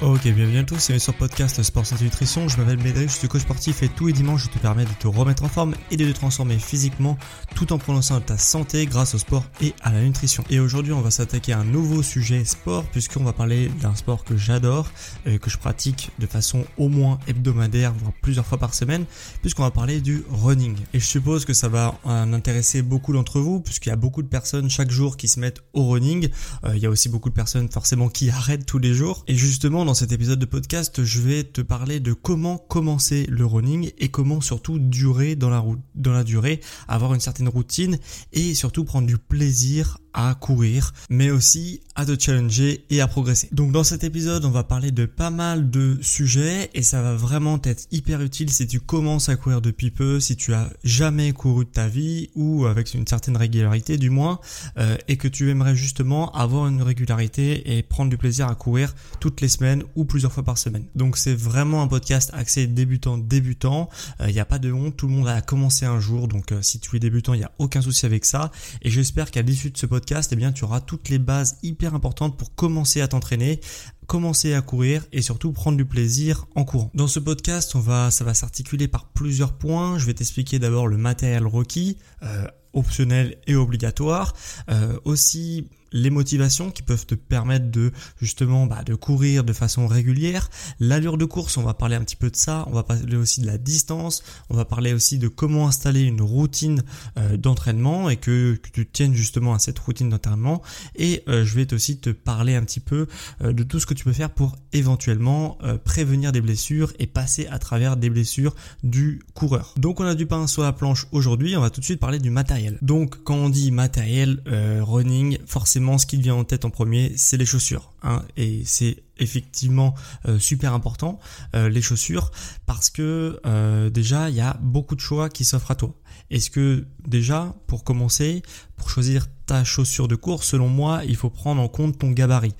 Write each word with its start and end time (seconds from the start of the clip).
Ok, 0.00 0.28
bienvenue 0.28 0.58
à 0.58 0.62
tous, 0.62 0.78
c'est 0.78 0.98
sur 1.00 1.12
podcast 1.12 1.60
Sport 1.60 1.84
Santé 1.84 2.04
Nutrition. 2.04 2.46
Je 2.46 2.56
m'appelle 2.56 2.78
Médéric, 2.78 3.08
je 3.08 3.16
suis 3.16 3.26
coach 3.26 3.42
sportif 3.42 3.82
et 3.82 3.88
tous 3.88 4.06
les 4.06 4.12
dimanches 4.12 4.44
je 4.44 4.48
te 4.48 4.58
permets 4.60 4.84
de 4.84 4.92
te 5.00 5.08
remettre 5.08 5.42
en 5.42 5.48
forme 5.48 5.74
et 5.90 5.96
de 5.96 6.04
te 6.04 6.12
transformer 6.12 6.56
physiquement 6.60 7.18
tout 7.56 7.72
en 7.72 7.78
prononçant 7.78 8.20
ta 8.20 8.38
santé 8.38 8.86
grâce 8.86 9.16
au 9.16 9.18
sport 9.18 9.42
et 9.60 9.74
à 9.82 9.90
la 9.90 10.00
nutrition. 10.00 10.44
Et 10.50 10.60
aujourd'hui 10.60 10.92
on 10.92 11.00
va 11.00 11.10
s'attaquer 11.10 11.52
à 11.52 11.58
un 11.58 11.64
nouveau 11.64 12.04
sujet 12.04 12.44
sport 12.44 12.84
puisqu'on 12.84 13.24
va 13.24 13.32
parler 13.32 13.70
d'un 13.82 13.96
sport 13.96 14.22
que 14.22 14.36
j'adore, 14.36 14.88
euh, 15.26 15.36
que 15.36 15.50
je 15.50 15.58
pratique 15.58 16.12
de 16.20 16.28
façon 16.28 16.64
au 16.76 16.88
moins 16.88 17.18
hebdomadaire, 17.26 17.92
voire 17.92 18.12
plusieurs 18.22 18.46
fois 18.46 18.58
par 18.58 18.74
semaine, 18.74 19.04
puisqu'on 19.40 19.64
va 19.64 19.72
parler 19.72 20.00
du 20.00 20.22
running. 20.30 20.76
Et 20.94 21.00
je 21.00 21.06
suppose 21.06 21.44
que 21.44 21.54
ça 21.54 21.68
va 21.68 21.98
en 22.04 22.32
intéresser 22.32 22.82
beaucoup 22.82 23.12
d'entre 23.12 23.40
vous 23.40 23.58
puisqu'il 23.58 23.88
y 23.88 23.92
a 23.92 23.96
beaucoup 23.96 24.22
de 24.22 24.28
personnes 24.28 24.70
chaque 24.70 24.92
jour 24.92 25.16
qui 25.16 25.26
se 25.26 25.40
mettent 25.40 25.60
au 25.72 25.88
running. 25.88 26.28
Euh, 26.62 26.76
il 26.76 26.80
y 26.80 26.86
a 26.86 26.90
aussi 26.90 27.08
beaucoup 27.08 27.30
de 27.30 27.34
personnes 27.34 27.68
forcément 27.68 28.08
qui 28.08 28.30
arrêtent 28.38 28.64
tous 28.64 28.78
les 28.78 28.94
jours. 28.94 29.24
Et 29.26 29.34
justement 29.34 29.87
dans 29.88 29.94
cet 29.94 30.12
épisode 30.12 30.38
de 30.38 30.44
podcast, 30.44 31.02
je 31.02 31.20
vais 31.22 31.44
te 31.44 31.62
parler 31.62 31.98
de 31.98 32.12
comment 32.12 32.58
commencer 32.58 33.24
le 33.30 33.46
running 33.46 33.90
et 33.96 34.10
comment 34.10 34.42
surtout 34.42 34.78
durer 34.78 35.34
dans 35.34 35.48
la, 35.48 36.24
durée, 36.24 36.60
avoir 36.88 37.14
une 37.14 37.20
certaine 37.20 37.48
routine 37.48 37.98
et 38.34 38.54
surtout 38.54 38.84
prendre 38.84 39.06
du 39.06 39.16
plaisir 39.16 39.96
à 40.14 40.34
courir, 40.34 40.92
mais 41.10 41.30
aussi 41.30 41.80
à 41.94 42.06
te 42.06 42.18
challenger 42.18 42.84
et 42.90 43.00
à 43.00 43.08
progresser. 43.08 43.48
Donc 43.52 43.72
dans 43.72 43.84
cet 43.84 44.04
épisode, 44.04 44.44
on 44.44 44.50
va 44.50 44.64
parler 44.64 44.90
de 44.90 45.04
pas 45.04 45.30
mal 45.30 45.70
de 45.70 45.98
sujets 46.00 46.70
et 46.74 46.82
ça 46.82 47.02
va 47.02 47.14
vraiment 47.14 47.60
être 47.64 47.86
hyper 47.90 48.20
utile 48.20 48.50
si 48.50 48.66
tu 48.66 48.80
commences 48.80 49.28
à 49.28 49.36
courir 49.36 49.60
depuis 49.60 49.90
peu, 49.90 50.20
si 50.20 50.36
tu 50.36 50.54
as 50.54 50.70
jamais 50.84 51.32
couru 51.32 51.64
de 51.64 51.70
ta 51.70 51.88
vie 51.88 52.30
ou 52.34 52.66
avec 52.66 52.94
une 52.94 53.06
certaine 53.06 53.36
régularité 53.36 53.96
du 53.96 54.10
moins, 54.10 54.40
euh, 54.78 54.96
et 55.08 55.16
que 55.16 55.28
tu 55.28 55.50
aimerais 55.50 55.76
justement 55.76 56.30
avoir 56.32 56.68
une 56.68 56.82
régularité 56.82 57.76
et 57.76 57.82
prendre 57.82 58.10
du 58.10 58.16
plaisir 58.16 58.48
à 58.48 58.54
courir 58.54 58.94
toutes 59.20 59.40
les 59.40 59.48
semaines 59.48 59.82
ou 59.96 60.04
plusieurs 60.04 60.32
fois 60.32 60.44
par 60.44 60.58
semaine. 60.58 60.84
Donc 60.94 61.16
c'est 61.16 61.34
vraiment 61.34 61.82
un 61.82 61.88
podcast 61.88 62.30
axé 62.32 62.66
débutant 62.66 63.18
débutant. 63.18 63.88
Il 64.20 64.26
euh, 64.26 64.32
n'y 64.32 64.40
a 64.40 64.44
pas 64.44 64.58
de 64.58 64.72
honte, 64.72 64.96
tout 64.96 65.06
le 65.06 65.12
monde 65.12 65.28
a 65.28 65.40
commencé 65.40 65.84
un 65.84 66.00
jour, 66.00 66.28
donc 66.28 66.52
euh, 66.52 66.62
si 66.62 66.80
tu 66.80 66.96
es 66.96 66.98
débutant, 66.98 67.34
il 67.34 67.38
n'y 67.38 67.44
a 67.44 67.52
aucun 67.58 67.82
souci 67.82 68.06
avec 68.06 68.24
ça. 68.24 68.50
Et 68.82 68.90
j'espère 68.90 69.30
qu'à 69.30 69.42
l'issue 69.42 69.70
de 69.70 69.76
ce 69.76 69.86
podcast 69.86 69.97
eh 70.30 70.36
bien, 70.36 70.52
tu 70.52 70.64
auras 70.64 70.80
toutes 70.80 71.08
les 71.08 71.18
bases 71.18 71.58
hyper 71.62 71.94
importantes 71.94 72.36
pour 72.36 72.54
commencer 72.54 73.00
à 73.00 73.08
t'entraîner, 73.08 73.60
commencer 74.06 74.54
à 74.54 74.62
courir 74.62 75.04
et 75.12 75.22
surtout 75.22 75.52
prendre 75.52 75.76
du 75.76 75.84
plaisir 75.84 76.46
en 76.54 76.64
courant. 76.64 76.90
Dans 76.94 77.08
ce 77.08 77.20
podcast, 77.20 77.74
on 77.74 77.80
va, 77.80 78.10
ça 78.10 78.24
va 78.24 78.34
s'articuler 78.34 78.88
par 78.88 79.06
plusieurs 79.06 79.52
points. 79.52 79.98
Je 79.98 80.06
vais 80.06 80.14
t'expliquer 80.14 80.58
d'abord 80.58 80.88
le 80.88 80.96
matériel 80.96 81.46
requis, 81.46 81.98
euh, 82.22 82.46
optionnel 82.72 83.36
et 83.46 83.54
obligatoire. 83.54 84.34
Euh, 84.70 84.98
aussi 85.04 85.68
les 85.92 86.10
motivations 86.10 86.70
qui 86.70 86.82
peuvent 86.82 87.06
te 87.06 87.14
permettre 87.14 87.70
de 87.70 87.92
justement 88.20 88.66
bah, 88.66 88.82
de 88.84 88.94
courir 88.94 89.44
de 89.44 89.52
façon 89.52 89.86
régulière, 89.86 90.50
l'allure 90.80 91.18
de 91.18 91.24
course, 91.24 91.56
on 91.56 91.62
va 91.62 91.74
parler 91.74 91.96
un 91.96 92.02
petit 92.02 92.16
peu 92.16 92.30
de 92.30 92.36
ça, 92.36 92.64
on 92.68 92.72
va 92.72 92.82
parler 92.82 93.16
aussi 93.16 93.40
de 93.40 93.46
la 93.46 93.58
distance, 93.58 94.22
on 94.50 94.56
va 94.56 94.64
parler 94.64 94.92
aussi 94.92 95.18
de 95.18 95.28
comment 95.28 95.68
installer 95.68 96.02
une 96.02 96.20
routine 96.20 96.82
euh, 97.16 97.36
d'entraînement 97.36 98.10
et 98.10 98.16
que, 98.16 98.58
tu 98.72 98.86
tiennes 98.86 99.14
justement 99.14 99.54
à 99.54 99.58
cette 99.58 99.78
routine 99.78 100.08
d'entraînement. 100.08 100.62
Et 100.96 101.22
euh, 101.28 101.44
je 101.44 101.54
vais 101.54 101.72
aussi 101.72 101.98
te 101.98 102.10
parler 102.10 102.54
un 102.54 102.62
petit 102.62 102.80
peu 102.80 103.06
euh, 103.42 103.52
de 103.52 103.62
tout 103.62 103.80
ce 103.80 103.86
que 103.86 103.94
tu 103.94 104.04
peux 104.04 104.12
faire 104.12 104.30
pour 104.30 104.56
éventuellement 104.72 105.58
prévenir 105.84 106.32
des 106.32 106.40
blessures 106.40 106.92
et 106.98 107.06
passer 107.06 107.46
à 107.46 107.58
travers 107.58 107.96
des 107.96 108.10
blessures 108.10 108.54
du 108.82 109.22
coureur. 109.34 109.74
Donc 109.76 110.00
on 110.00 110.04
a 110.04 110.14
du 110.14 110.26
pain 110.26 110.46
sur 110.46 110.62
la 110.62 110.72
planche 110.72 111.06
aujourd'hui, 111.12 111.56
on 111.56 111.60
va 111.60 111.70
tout 111.70 111.80
de 111.80 111.84
suite 111.84 112.00
parler 112.00 112.18
du 112.18 112.30
matériel. 112.30 112.78
Donc 112.82 113.22
quand 113.24 113.34
on 113.34 113.48
dit 113.48 113.70
matériel 113.70 114.42
running, 114.46 115.38
forcément 115.46 115.77
ce 115.98 116.06
qui 116.06 116.16
vient 116.16 116.34
en 116.34 116.44
tête 116.44 116.64
en 116.64 116.70
premier, 116.70 117.12
c'est 117.16 117.36
les 117.36 117.46
chaussures. 117.46 117.92
Hein, 118.02 118.22
et 118.36 118.62
c'est 118.64 119.02
effectivement 119.18 119.94
euh, 120.26 120.38
super 120.38 120.72
important, 120.74 121.18
euh, 121.54 121.68
les 121.68 121.82
chaussures, 121.82 122.30
parce 122.66 122.90
que 122.90 123.40
euh, 123.46 123.90
déjà, 123.90 124.30
il 124.30 124.36
y 124.36 124.40
a 124.40 124.56
beaucoup 124.60 124.94
de 124.94 125.00
choix 125.00 125.28
qui 125.28 125.44
s'offrent 125.44 125.70
à 125.70 125.74
toi. 125.74 125.94
Est-ce 126.30 126.50
que 126.50 126.86
déjà, 127.06 127.54
pour 127.66 127.84
commencer, 127.84 128.42
pour 128.76 128.90
choisir 128.90 129.26
ta 129.46 129.64
chaussure 129.64 130.08
de 130.08 130.16
course, 130.16 130.48
selon 130.48 130.68
moi, 130.68 131.02
il 131.06 131.16
faut 131.16 131.30
prendre 131.30 131.60
en 131.60 131.68
compte 131.68 131.98
ton 131.98 132.10
gabarit 132.10 132.54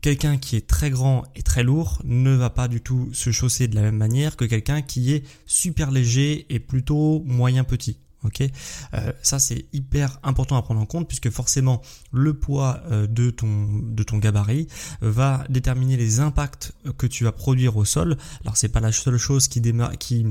quelqu'un 0.00 0.38
qui 0.38 0.54
est 0.54 0.66
très 0.66 0.90
grand 0.90 1.24
et 1.34 1.42
très 1.42 1.64
lourd 1.64 2.00
ne 2.04 2.30
va 2.30 2.50
pas 2.50 2.68
du 2.68 2.80
tout 2.80 3.08
se 3.12 3.30
chausser 3.30 3.66
de 3.66 3.74
la 3.74 3.82
même 3.82 3.96
manière 3.96 4.36
que 4.36 4.44
quelqu'un 4.44 4.80
qui 4.80 5.12
est 5.12 5.24
super 5.44 5.90
léger 5.90 6.46
et 6.50 6.60
plutôt 6.60 7.22
moyen 7.26 7.64
petit. 7.64 7.98
Ok, 8.24 8.42
euh, 8.42 9.12
ça 9.22 9.38
c'est 9.38 9.66
hyper 9.72 10.18
important 10.24 10.56
à 10.56 10.62
prendre 10.62 10.80
en 10.80 10.86
compte 10.86 11.06
puisque 11.06 11.30
forcément 11.30 11.80
le 12.12 12.34
poids 12.34 12.80
euh, 12.90 13.06
de 13.06 13.30
ton 13.30 13.68
de 13.82 14.02
ton 14.02 14.18
gabarit 14.18 14.66
va 15.00 15.44
déterminer 15.48 15.96
les 15.96 16.18
impacts 16.18 16.72
que 16.96 17.06
tu 17.06 17.22
vas 17.22 17.32
produire 17.32 17.76
au 17.76 17.84
sol. 17.84 18.16
Alors 18.42 18.56
c'est 18.56 18.70
pas 18.70 18.80
la 18.80 18.90
seule 18.90 19.18
chose 19.18 19.46
qui 19.46 19.60
démarre 19.60 19.96
qui 19.98 20.26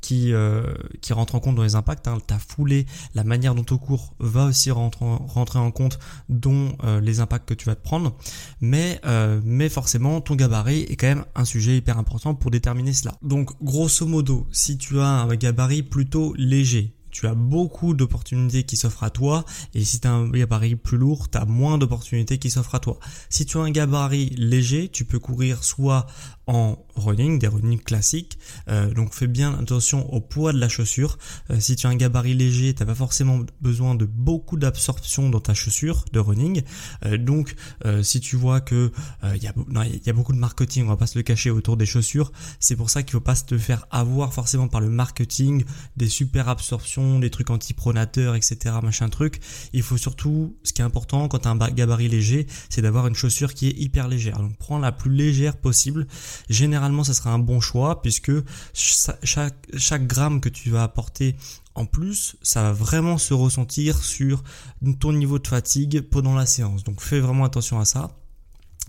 qui, 0.00 0.32
euh, 0.32 0.74
qui 1.00 1.12
rentre 1.12 1.34
en 1.34 1.40
compte 1.40 1.56
dans 1.56 1.62
les 1.62 1.74
impacts. 1.74 2.08
Hein. 2.08 2.18
Ta 2.26 2.38
foulée, 2.38 2.86
la 3.14 3.24
manière 3.24 3.54
dont 3.54 3.64
tu 3.64 3.76
cours 3.76 4.14
va 4.18 4.46
aussi 4.46 4.70
rentrer, 4.70 5.04
rentrer 5.04 5.58
en 5.58 5.70
compte 5.70 5.98
dont 6.28 6.76
euh, 6.84 7.00
les 7.00 7.20
impacts 7.20 7.48
que 7.48 7.54
tu 7.54 7.66
vas 7.66 7.74
te 7.74 7.82
prendre. 7.82 8.16
Mais, 8.60 9.00
euh, 9.04 9.40
mais 9.44 9.68
forcément, 9.68 10.20
ton 10.20 10.34
gabarit 10.34 10.82
est 10.82 10.96
quand 10.96 11.08
même 11.08 11.24
un 11.34 11.44
sujet 11.44 11.76
hyper 11.76 11.98
important 11.98 12.34
pour 12.34 12.50
déterminer 12.50 12.92
cela. 12.92 13.14
Donc, 13.22 13.50
grosso 13.62 14.06
modo, 14.06 14.46
si 14.52 14.78
tu 14.78 15.00
as 15.00 15.06
un 15.06 15.34
gabarit 15.36 15.82
plutôt 15.82 16.34
léger, 16.36 16.94
tu 17.10 17.26
as 17.26 17.34
beaucoup 17.34 17.94
d'opportunités 17.94 18.64
qui 18.64 18.76
s'offrent 18.76 19.04
à 19.04 19.10
toi 19.10 19.44
et 19.74 19.84
si 19.84 20.00
tu 20.00 20.08
as 20.08 20.12
un 20.12 20.28
gabarit 20.28 20.76
plus 20.76 20.98
lourd, 20.98 21.30
tu 21.30 21.38
as 21.38 21.44
moins 21.44 21.78
d'opportunités 21.78 22.38
qui 22.38 22.50
s'offrent 22.50 22.74
à 22.74 22.80
toi. 22.80 22.98
Si 23.30 23.46
tu 23.46 23.58
as 23.58 23.60
un 23.60 23.70
gabarit 23.70 24.30
léger, 24.36 24.88
tu 24.88 25.04
peux 25.04 25.18
courir 25.18 25.64
soit 25.64 26.06
en 26.48 26.78
running, 26.96 27.38
des 27.38 27.46
running 27.46 27.78
classiques. 27.78 28.38
Euh, 28.68 28.92
donc 28.92 29.14
fais 29.14 29.26
bien 29.26 29.54
attention 29.54 30.12
au 30.12 30.20
poids 30.20 30.52
de 30.52 30.58
la 30.58 30.68
chaussure. 30.68 31.18
Euh, 31.50 31.60
si 31.60 31.76
tu 31.76 31.86
as 31.86 31.90
un 31.90 31.94
gabarit 31.94 32.34
léger, 32.34 32.74
tu 32.74 32.82
n'as 32.82 32.86
pas 32.86 32.94
forcément 32.94 33.40
besoin 33.60 33.94
de 33.94 34.06
beaucoup 34.06 34.56
d'absorption 34.56 35.28
dans 35.28 35.40
ta 35.40 35.52
chaussure 35.52 36.06
de 36.12 36.18
running. 36.18 36.62
Euh, 37.04 37.18
donc 37.18 37.54
si 38.02 38.20
tu 38.20 38.36
vois 38.36 38.60
que 38.60 38.90
il 39.34 39.42
y, 39.42 39.46
a, 39.46 39.52
y 39.84 40.10
a 40.10 40.12
beaucoup 40.12 40.32
de 40.32 40.38
marketing, 40.38 40.84
on 40.84 40.88
va 40.88 40.96
pas 40.96 41.06
se 41.06 41.18
le 41.18 41.22
cacher 41.22 41.50
autour 41.50 41.76
des 41.76 41.84
chaussures, 41.84 42.32
c'est 42.60 42.76
pour 42.76 42.88
ça 42.88 43.02
qu'il 43.02 43.12
faut 43.12 43.20
pas 43.20 43.34
se 43.34 43.58
faire 43.58 43.86
avoir 43.90 44.32
forcément 44.32 44.68
par 44.68 44.80
le 44.80 44.88
marketing, 44.88 45.64
des 45.96 46.08
super 46.08 46.48
absorptions, 46.48 47.18
des 47.18 47.28
trucs 47.28 47.50
anti-pronateurs, 47.50 48.34
etc. 48.34 48.76
Machin 48.82 49.08
truc. 49.10 49.40
Il 49.74 49.82
faut 49.82 49.98
surtout, 49.98 50.56
ce 50.62 50.72
qui 50.72 50.80
est 50.80 50.84
important 50.84 51.28
quand 51.28 51.40
tu 51.40 51.48
as 51.48 51.50
un 51.50 51.70
gabarit 51.70 52.08
léger, 52.08 52.46
c'est 52.70 52.80
d'avoir 52.80 53.06
une 53.06 53.14
chaussure 53.14 53.52
qui 53.52 53.68
est 53.68 53.76
hyper 53.78 54.08
légère. 54.08 54.38
Donc 54.38 54.56
prends 54.56 54.78
la 54.78 54.92
plus 54.92 55.12
légère 55.12 55.56
possible 55.56 56.06
généralement 56.48 57.04
ça 57.04 57.14
sera 57.14 57.30
un 57.30 57.38
bon 57.38 57.60
choix 57.60 58.02
puisque 58.02 58.32
chaque, 58.72 60.06
gramme 60.06 60.40
que 60.40 60.48
tu 60.48 60.70
vas 60.70 60.82
apporter 60.82 61.36
en 61.74 61.86
plus, 61.86 62.36
ça 62.42 62.62
va 62.62 62.72
vraiment 62.72 63.18
se 63.18 63.34
ressentir 63.34 64.02
sur 64.02 64.42
ton 64.98 65.12
niveau 65.12 65.38
de 65.38 65.46
fatigue 65.46 66.00
pendant 66.00 66.34
la 66.34 66.44
séance. 66.44 66.82
Donc 66.82 67.00
fais 67.00 67.20
vraiment 67.20 67.44
attention 67.44 67.78
à 67.78 67.84
ça. 67.84 68.10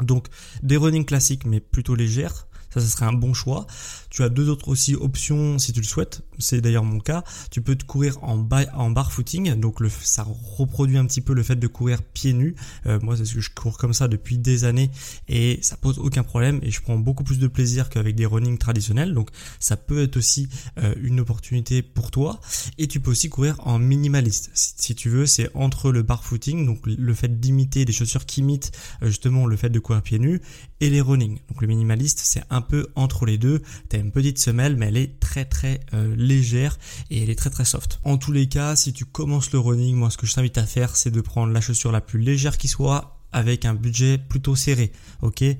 Donc 0.01 0.27
des 0.63 0.77
running 0.77 1.05
classiques 1.05 1.45
mais 1.45 1.59
plutôt 1.59 1.93
légères, 1.93 2.47
Ça, 2.73 2.81
ça 2.81 2.87
serait 2.87 3.05
un 3.05 3.13
bon 3.13 3.33
choix. 3.33 3.67
Tu 4.09 4.23
as 4.23 4.29
deux 4.29 4.49
autres 4.49 4.67
aussi 4.69 4.95
options 4.95 5.59
si 5.59 5.73
tu 5.73 5.81
le 5.81 5.85
souhaites. 5.85 6.21
C'est 6.37 6.61
d'ailleurs 6.61 6.83
mon 6.83 6.99
cas. 6.99 7.23
Tu 7.51 7.61
peux 7.61 7.75
te 7.75 7.85
courir 7.85 8.17
en, 8.23 8.37
bar 8.37 9.11
footing. 9.11 9.55
Donc 9.55 9.77
ça 10.01 10.25
reproduit 10.57 10.97
un 10.97 11.05
petit 11.05 11.21
peu 11.21 11.33
le 11.33 11.43
fait 11.43 11.55
de 11.55 11.67
courir 11.67 12.01
pieds 12.01 12.33
nus. 12.33 12.55
Euh, 12.85 12.99
moi, 13.01 13.17
c'est 13.17 13.25
ce 13.25 13.35
que 13.35 13.41
je 13.41 13.49
cours 13.51 13.77
comme 13.77 13.93
ça 13.93 14.07
depuis 14.07 14.37
des 14.37 14.63
années 14.63 14.91
et 15.27 15.59
ça 15.61 15.77
pose 15.77 15.99
aucun 15.99 16.23
problème 16.23 16.59
et 16.63 16.71
je 16.71 16.81
prends 16.81 16.97
beaucoup 16.97 17.23
plus 17.23 17.39
de 17.39 17.47
plaisir 17.47 17.89
qu'avec 17.89 18.15
des 18.15 18.25
running 18.25 18.57
traditionnels. 18.57 19.13
Donc 19.13 19.29
ça 19.59 19.77
peut 19.77 20.03
être 20.03 20.17
aussi 20.17 20.49
euh, 20.77 20.93
une 21.01 21.19
opportunité 21.19 21.81
pour 21.81 22.11
toi. 22.11 22.39
Et 22.77 22.87
tu 22.87 22.99
peux 22.99 23.11
aussi 23.11 23.29
courir 23.29 23.55
en 23.59 23.79
minimaliste. 23.79 24.51
Si, 24.53 24.73
si 24.77 24.95
tu 24.95 25.09
veux, 25.09 25.25
c'est 25.25 25.49
entre 25.55 25.91
le 25.91 26.03
bar 26.03 26.23
footing, 26.23 26.65
donc 26.65 26.79
le 26.85 27.13
fait 27.13 27.39
d'imiter 27.39 27.85
des 27.85 27.93
chaussures 27.93 28.25
qui 28.25 28.41
imitent 28.41 28.71
euh, 29.01 29.07
justement 29.07 29.45
le 29.45 29.55
fait 29.55 29.69
de 29.69 29.79
courir 29.79 30.01
pieds 30.01 30.19
nus 30.19 30.41
et 30.81 30.89
les 30.89 31.01
running. 31.01 31.39
Donc 31.49 31.61
le 31.61 31.67
minimaliste, 31.67 32.19
c'est 32.23 32.43
un 32.49 32.61
peu 32.61 32.87
entre 32.95 33.25
les 33.25 33.37
deux. 33.37 33.61
Tu 33.89 33.95
as 33.95 33.99
une 33.99 34.11
petite 34.11 34.39
semelle, 34.39 34.75
mais 34.75 34.87
elle 34.87 34.97
est 34.97 35.19
très 35.19 35.45
très 35.45 35.81
euh, 35.93 36.15
légère 36.15 36.77
et 37.09 37.23
elle 37.23 37.29
est 37.29 37.35
très 37.35 37.49
très 37.49 37.65
soft. 37.65 37.99
En 38.03 38.17
tous 38.17 38.31
les 38.31 38.47
cas, 38.47 38.75
si 38.75 38.93
tu 38.93 39.05
commences 39.05 39.51
le 39.51 39.59
running, 39.59 39.95
moi 39.95 40.09
ce 40.09 40.17
que 40.17 40.25
je 40.25 40.33
t'invite 40.33 40.57
à 40.57 40.65
faire, 40.65 40.95
c'est 40.95 41.11
de 41.11 41.21
prendre 41.21 41.53
la 41.53 41.61
chaussure 41.61 41.91
la 41.91 42.01
plus 42.01 42.19
légère 42.19 42.57
qui 42.57 42.67
soit 42.67 43.19
avec 43.31 43.65
un 43.65 43.75
budget 43.75 44.17
plutôt 44.17 44.55
serré. 44.55 44.91
Ok, 45.21 45.43
euh, 45.43 45.55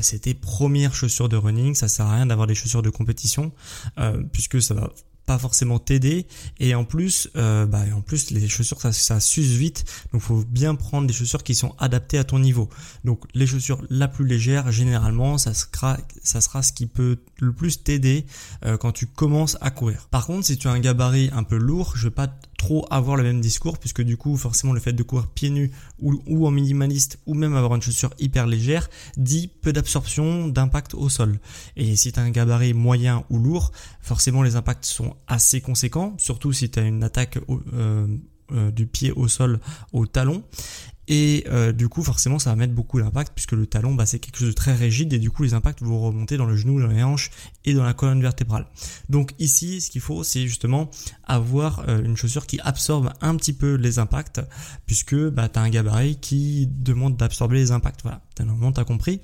c'est 0.00 0.20
tes 0.20 0.34
premières 0.34 0.94
chaussures 0.94 1.28
de 1.28 1.36
running, 1.36 1.74
ça 1.74 1.88
sert 1.88 2.06
à 2.06 2.14
rien 2.14 2.26
d'avoir 2.26 2.46
des 2.46 2.54
chaussures 2.54 2.82
de 2.82 2.90
compétition 2.90 3.52
euh, 3.98 4.22
puisque 4.32 4.62
ça 4.62 4.74
va 4.74 4.92
forcément 5.36 5.78
t'aider. 5.78 6.26
Et 6.60 6.74
en 6.74 6.84
plus 6.84 7.28
euh, 7.36 7.66
bah, 7.66 7.82
en 7.94 8.00
plus 8.00 8.30
les 8.30 8.48
chaussures 8.48 8.80
ça, 8.80 8.92
ça 8.92 9.20
s'use 9.20 9.56
vite. 9.56 9.84
Donc 10.12 10.22
faut 10.22 10.44
bien 10.48 10.74
prendre 10.76 11.06
des 11.06 11.12
chaussures 11.12 11.42
qui 11.42 11.54
sont 11.54 11.74
adaptées 11.78 12.18
à 12.18 12.24
ton 12.24 12.38
niveau. 12.38 12.68
Donc 13.04 13.24
les 13.34 13.46
chaussures 13.46 13.82
la 13.90 14.06
plus 14.06 14.24
légère 14.26 14.70
généralement 14.70 15.36
ça 15.36 15.52
sera 15.52 15.98
ça 16.22 16.40
sera 16.40 16.62
ce 16.62 16.72
qui 16.72 16.86
peut 16.86 17.18
le 17.40 17.52
plus 17.52 17.82
t'aider 17.82 18.24
euh, 18.64 18.76
quand 18.76 18.92
tu 18.92 19.06
commences 19.06 19.58
à 19.60 19.70
courir. 19.70 20.06
Par 20.10 20.26
contre 20.26 20.46
si 20.46 20.56
tu 20.56 20.68
as 20.68 20.70
un 20.70 20.80
gabarit 20.80 21.30
un 21.32 21.42
peu 21.42 21.56
lourd 21.56 21.94
je 21.96 22.04
vais 22.04 22.14
pas 22.14 22.28
trop 22.58 22.84
avoir 22.90 23.16
le 23.16 23.22
même 23.22 23.40
discours 23.40 23.78
puisque 23.78 24.02
du 24.02 24.18
coup 24.18 24.36
forcément 24.36 24.74
le 24.74 24.80
fait 24.80 24.92
de 24.92 25.02
courir 25.02 25.28
pieds 25.28 25.48
nus 25.48 25.70
ou, 26.00 26.46
en 26.46 26.50
minimaliste 26.50 27.18
ou 27.24 27.32
même 27.32 27.56
avoir 27.56 27.74
une 27.74 27.80
chaussure 27.80 28.10
hyper 28.18 28.46
légère 28.46 28.90
dit 29.16 29.48
peu 29.48 29.72
d'absorption 29.72 30.48
d'impact 30.48 30.92
au 30.94 31.08
sol. 31.08 31.38
Et 31.76 31.96
si 31.96 32.12
tu 32.12 32.20
as 32.20 32.22
un 32.22 32.30
gabarit 32.30 32.74
moyen 32.74 33.24
ou 33.30 33.38
lourd 33.38 33.72
forcément 34.02 34.42
les 34.42 34.56
impacts 34.56 34.84
sont 34.84 35.16
assez 35.26 35.62
conséquents 35.62 36.14
surtout 36.18 36.52
si 36.52 36.68
tu 36.68 36.78
as 36.78 36.82
une 36.82 37.02
attaque 37.02 37.38
euh, 37.72 38.06
euh, 38.52 38.70
du 38.70 38.86
pied 38.86 39.12
au 39.12 39.28
sol 39.28 39.60
au 39.92 40.06
talon 40.06 40.42
et 41.08 41.44
euh, 41.48 41.72
du 41.72 41.88
coup, 41.88 42.02
forcément, 42.02 42.38
ça 42.38 42.50
va 42.50 42.56
mettre 42.56 42.74
beaucoup 42.74 43.00
d'impact 43.00 43.32
puisque 43.34 43.52
le 43.52 43.66
talon, 43.66 43.94
bah, 43.94 44.04
c'est 44.04 44.18
quelque 44.18 44.36
chose 44.36 44.48
de 44.48 44.52
très 44.52 44.74
rigide 44.74 45.12
et 45.14 45.18
du 45.18 45.30
coup, 45.30 45.42
les 45.42 45.54
impacts 45.54 45.82
vont 45.82 45.98
remonter 45.98 46.36
dans 46.36 46.44
le 46.44 46.54
genou, 46.54 46.80
dans 46.80 46.86
les 46.86 47.02
hanches 47.02 47.30
et 47.64 47.72
dans 47.72 47.82
la 47.82 47.94
colonne 47.94 48.20
vertébrale. 48.20 48.66
Donc 49.08 49.34
ici, 49.38 49.80
ce 49.80 49.90
qu'il 49.90 50.02
faut, 50.02 50.22
c'est 50.22 50.46
justement 50.46 50.90
avoir 51.24 51.88
euh, 51.88 52.02
une 52.04 52.16
chaussure 52.16 52.46
qui 52.46 52.60
absorbe 52.60 53.10
un 53.22 53.36
petit 53.36 53.54
peu 53.54 53.74
les 53.74 53.98
impacts 53.98 54.40
puisque 54.84 55.16
bah, 55.16 55.48
tu 55.48 55.58
un 55.58 55.70
gabarit 55.70 56.16
qui 56.20 56.68
demande 56.70 57.16
d'absorber 57.16 57.56
les 57.56 57.72
impacts. 57.72 58.02
Voilà, 58.02 58.20
normalement, 58.40 58.72
tu 58.72 58.84
compris. 58.84 59.22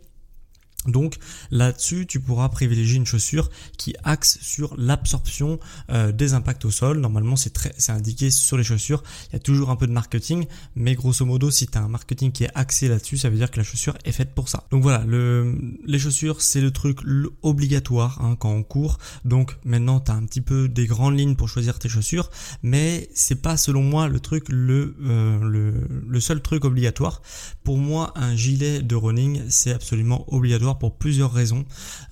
Donc 0.86 1.16
là-dessus, 1.50 2.06
tu 2.06 2.20
pourras 2.20 2.48
privilégier 2.48 2.96
une 2.96 3.06
chaussure 3.06 3.50
qui 3.78 3.94
axe 4.04 4.38
sur 4.42 4.74
l'absorption 4.76 5.58
euh, 5.90 6.12
des 6.12 6.34
impacts 6.34 6.64
au 6.64 6.70
sol. 6.70 6.98
Normalement, 6.98 7.36
c'est 7.36 7.90
indiqué 7.90 8.30
sur 8.30 8.56
les 8.56 8.64
chaussures. 8.64 9.02
Il 9.28 9.34
y 9.34 9.36
a 9.36 9.40
toujours 9.40 9.70
un 9.70 9.76
peu 9.76 9.86
de 9.86 9.92
marketing, 9.92 10.46
mais 10.76 10.94
grosso 10.94 11.24
modo, 11.24 11.50
si 11.50 11.66
tu 11.66 11.78
as 11.78 11.82
un 11.82 11.88
marketing 11.88 12.32
qui 12.32 12.44
est 12.44 12.50
axé 12.54 12.88
là-dessus, 12.88 13.18
ça 13.18 13.30
veut 13.30 13.36
dire 13.36 13.50
que 13.50 13.58
la 13.58 13.64
chaussure 13.64 13.96
est 14.04 14.12
faite 14.12 14.34
pour 14.34 14.48
ça. 14.48 14.64
Donc 14.70 14.82
voilà, 14.82 15.04
le, 15.06 15.56
les 15.86 15.98
chaussures, 15.98 16.40
c'est 16.40 16.60
le 16.60 16.70
truc 16.70 16.98
obligatoire 17.42 18.20
hein, 18.20 18.36
quand 18.36 18.50
on 18.50 18.62
court. 18.62 18.98
Donc 19.24 19.56
maintenant, 19.64 20.00
tu 20.00 20.10
as 20.10 20.14
un 20.14 20.24
petit 20.24 20.40
peu 20.40 20.68
des 20.68 20.86
grandes 20.86 21.18
lignes 21.18 21.36
pour 21.36 21.48
choisir 21.48 21.78
tes 21.78 21.88
chaussures, 21.88 22.30
mais 22.62 23.08
c'est 23.14 23.40
pas 23.40 23.56
selon 23.56 23.82
moi 23.82 24.08
le 24.08 24.20
truc 24.20 24.48
le, 24.48 24.96
euh, 25.02 25.40
le, 25.40 25.88
le 26.06 26.20
seul 26.20 26.40
truc 26.42 26.64
obligatoire. 26.64 27.22
Pour 27.62 27.78
moi, 27.78 28.12
un 28.16 28.36
gilet 28.36 28.82
de 28.82 28.94
running, 28.94 29.42
c'est 29.48 29.72
absolument 29.72 30.24
obligatoire 30.32 30.73
pour 30.78 30.96
plusieurs 30.96 31.32
raisons, 31.32 31.64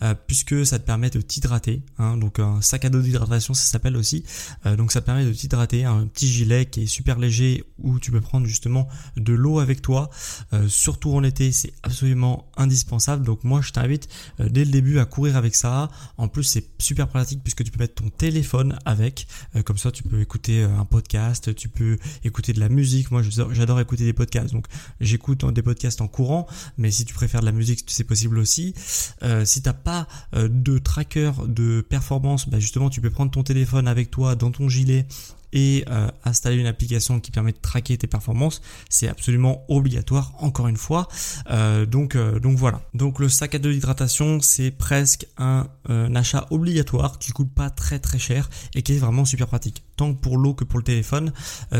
euh, 0.03 0.14
puisque 0.26 0.67
ça 0.67 0.79
te 0.79 0.85
permet 0.85 1.11
de 1.11 1.20
t'hydrater. 1.20 1.82
Hein, 1.99 2.17
donc 2.17 2.38
un 2.38 2.61
sac 2.61 2.85
à 2.85 2.91
dos 2.91 3.00
d'hydratation, 3.00 3.55
ça 3.55 3.64
s'appelle 3.64 3.97
aussi. 3.97 4.25
Euh, 4.67 4.76
donc 4.76 4.93
ça 4.93 5.00
te 5.00 5.06
permet 5.06 5.25
de 5.25 5.32
t'hydrater, 5.32 5.85
un 5.85 6.06
petit 6.06 6.29
gilet 6.29 6.67
qui 6.67 6.82
est 6.82 6.87
super 6.87 7.19
léger 7.19 7.64
où 7.79 7.99
tu 7.99 8.11
peux 8.11 8.20
prendre 8.20 8.47
justement 8.47 8.88
de 9.17 9.32
l'eau 9.32 9.59
avec 9.59 9.82
toi. 9.82 10.11
Euh, 10.53 10.69
surtout 10.69 11.12
en 11.12 11.23
été, 11.23 11.53
c'est 11.53 11.73
absolument 11.82 12.50
indispensable. 12.56 13.25
Donc 13.25 13.44
moi, 13.44 13.61
je 13.61 13.73
t'invite 13.73 14.09
dès 14.38 14.64
le 14.64 14.70
début 14.70 14.99
à 14.99 15.05
courir 15.05 15.37
avec 15.37 15.55
ça. 15.55 15.91
En 16.17 16.29
plus, 16.29 16.44
c'est 16.44 16.67
super 16.79 17.09
pratique 17.09 17.43
puisque 17.43 17.64
tu 17.64 17.70
peux 17.70 17.81
mettre 17.81 17.94
ton 17.94 18.09
téléphone 18.09 18.79
avec. 18.85 19.26
comme 19.64 19.79
ça, 19.79 19.91
tu 19.91 20.03
peux 20.03 20.20
écouter 20.20 20.62
un 20.62 20.85
podcast, 20.85 21.55
tu 21.55 21.69
peux 21.69 21.99
écouter 22.25 22.53
de 22.53 22.61
la 22.61 22.69
musique. 22.69 23.11
Moi, 23.11 23.23
j'adore 23.23 23.81
écouter 23.81 24.05
des 24.05 24.12
podcasts. 24.12 24.53
Donc 24.53 24.67
j'écoute 25.00 25.44
des 25.50 25.62
podcasts 25.62 26.00
en 26.00 26.09
courant, 26.09 26.47
mais 26.79 26.91
si 26.91 27.05
tu 27.05 27.14
préfères 27.14 27.41
de 27.41 27.47
la 27.47 27.53
musique, 27.53 27.85
c'est 27.87 28.05
possible 28.05 28.38
aussi 28.38 28.51
si 28.52 28.75
Euh, 29.22 29.44
si 29.44 29.62
t'as 29.62 29.72
pas 29.72 30.06
euh, 30.34 30.49
de 30.50 30.78
tracker 30.78 31.32
de 31.46 31.81
performance, 31.81 32.49
bah 32.49 32.58
justement 32.58 32.90
tu 32.90 33.00
peux 33.00 33.10
prendre 33.10 33.31
ton 33.31 33.43
téléphone 33.43 33.88
avec 33.88 34.10
toi 34.10 34.34
dans 34.34 34.50
ton 34.50 34.69
gilet 34.69 35.06
et 35.52 35.84
euh, 35.90 36.08
installer 36.25 36.56
une 36.56 36.66
application 36.66 37.20
qui 37.20 37.31
permet 37.31 37.52
de 37.52 37.58
traquer 37.60 37.96
tes 37.99 38.06
performances, 38.06 38.62
c'est 38.88 39.08
absolument 39.08 39.64
obligatoire 39.69 40.32
encore 40.38 40.69
une 40.69 40.78
fois. 40.78 41.08
Euh, 41.50 41.84
donc 41.84 42.16
voilà. 42.56 42.81
Donc 42.94 43.19
le 43.19 43.28
sac 43.28 43.54
à 43.54 43.58
dos 43.58 43.70
d'hydratation, 43.70 44.40
c'est 44.40 44.70
presque 44.70 45.26
un, 45.37 45.66
un, 45.88 46.14
achat 46.14 46.46
obligatoire 46.50 47.19
qui 47.19 47.32
coûte 47.32 47.52
pas 47.52 47.70
très 47.70 47.99
très 47.99 48.19
cher 48.19 48.49
et 48.75 48.82
qui 48.82 48.94
est 48.94 48.99
vraiment 48.99 49.25
super 49.25 49.46
pratique. 49.46 49.84
Tant 49.96 50.14
pour 50.14 50.38
l'eau 50.38 50.54
que 50.54 50.64
pour 50.64 50.78
le 50.78 50.84
téléphone. 50.84 51.32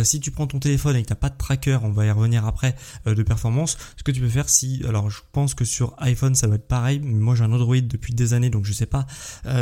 si 0.03 0.21
tu 0.21 0.31
prends 0.31 0.47
ton 0.47 0.59
téléphone 0.59 0.97
et 0.97 1.03
que 1.03 1.09
t'as 1.09 1.15
pas 1.15 1.31
de 1.31 1.37
tracker, 1.37 1.79
on 1.83 1.91
va 1.91 2.07
y 2.07 2.11
revenir 2.11 2.47
après 2.47 2.77
de 3.07 3.23
performance. 3.23 3.79
Ce 3.97 4.03
que 4.03 4.11
tu 4.11 4.21
peux 4.21 4.29
faire 4.29 4.49
si, 4.49 4.83
alors 4.87 5.11
je 5.11 5.21
pense 5.33 5.55
que 5.55 5.65
sur 5.65 5.95
iPhone 5.99 6.35
ça 6.35 6.47
va 6.47 6.57
être 6.57 6.67
pareil, 6.67 7.01
mais 7.03 7.19
moi 7.19 7.35
j'ai 7.35 7.45
un 7.45 7.53
Android 7.53 7.81
depuis 7.81 8.15
des 8.15 8.35
années 8.35 8.51
donc 8.51 8.65
je 8.65 8.73
sais 8.73 8.87
pas 8.87 9.07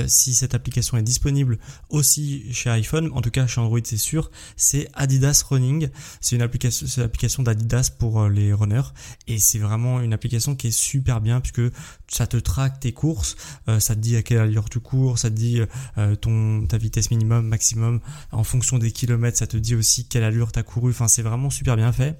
si 0.06 0.34
cette 0.34 0.54
application 0.54 0.96
est 0.96 1.02
disponible 1.02 1.58
aussi 1.88 2.52
chez 2.52 2.70
iPhone. 2.70 3.10
En 3.14 3.20
tout 3.20 3.30
cas 3.30 3.46
chez 3.46 3.60
Android 3.60 3.80
c'est 3.84 3.96
sûr, 3.96 4.30
c'est 4.56 4.88
Adidas 4.94 5.44
Running. 5.48 5.88
C'est 6.20 6.36
une 6.36 6.42
application, 6.42 7.42
d'Adidas 7.42 7.90
pour 7.98 8.20
euh, 8.20 8.28
les 8.28 8.52
runners 8.52 8.92
et 9.26 9.38
c'est 9.38 9.58
vraiment 9.58 10.00
une 10.00 10.12
application 10.12 10.54
qui 10.54 10.68
est 10.68 10.70
super 10.70 11.20
bien 11.20 11.40
puisque 11.40 11.62
ça 12.08 12.26
te 12.26 12.36
traque 12.36 12.80
tes 12.80 12.92
courses, 12.92 13.36
euh, 13.68 13.80
ça 13.80 13.94
te 13.94 14.00
dit 14.00 14.16
à 14.16 14.22
quelle 14.22 14.38
allure 14.38 14.68
tu 14.68 14.80
cours, 14.80 15.18
ça 15.18 15.30
te 15.30 15.34
dit 15.34 15.60
euh, 15.98 16.14
ton 16.16 16.66
ta 16.66 16.78
vitesse 16.78 17.10
minimum, 17.10 17.46
maximum 17.46 18.00
en 18.32 18.44
fonction 18.50 18.78
des 18.78 18.92
kilomètres, 18.92 19.38
ça 19.38 19.46
te 19.46 19.56
dit 19.56 19.74
aussi 19.74 20.06
quelle 20.06 20.24
allure 20.24 20.52
t'as 20.52 20.62
couru. 20.62 20.90
Enfin, 20.90 21.08
c'est 21.08 21.22
vraiment 21.22 21.50
super 21.50 21.76
bien 21.76 21.92
fait. 21.92 22.18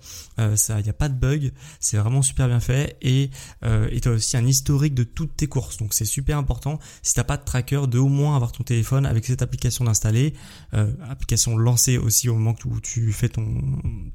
ça, 0.56 0.80
il 0.80 0.87
y 0.87 0.90
a 0.90 0.94
pas 0.94 1.08
de 1.08 1.14
bug, 1.14 1.52
c'est 1.80 1.96
vraiment 1.96 2.22
super 2.22 2.49
bien 2.49 2.60
fait 2.60 2.96
et 3.02 3.30
et 3.62 4.00
as 4.04 4.10
aussi 4.10 4.37
un 4.37 4.46
historique 4.46 4.94
de 4.94 5.04
toutes 5.04 5.37
tes 5.37 5.46
courses. 5.46 5.76
Donc 5.76 5.94
c'est 5.94 6.04
super 6.04 6.38
important 6.38 6.78
si 7.02 7.14
t'as 7.14 7.25
pas 7.25 7.37
de 7.37 7.44
tracker 7.44 7.87
de 7.88 7.99
au 7.99 8.08
moins 8.08 8.37
avoir 8.37 8.52
ton 8.52 8.64
téléphone 8.64 9.06
avec 9.06 9.26
cette 9.26 9.42
application 9.42 9.84
d'installer, 9.84 10.34
application 10.72 11.56
lancer 11.56 11.99
aussi 11.99 12.28
au 12.28 12.34
moment 12.34 12.54
où 12.64 12.80
tu 12.80 13.12
fais 13.12 13.28
ton, 13.28 13.46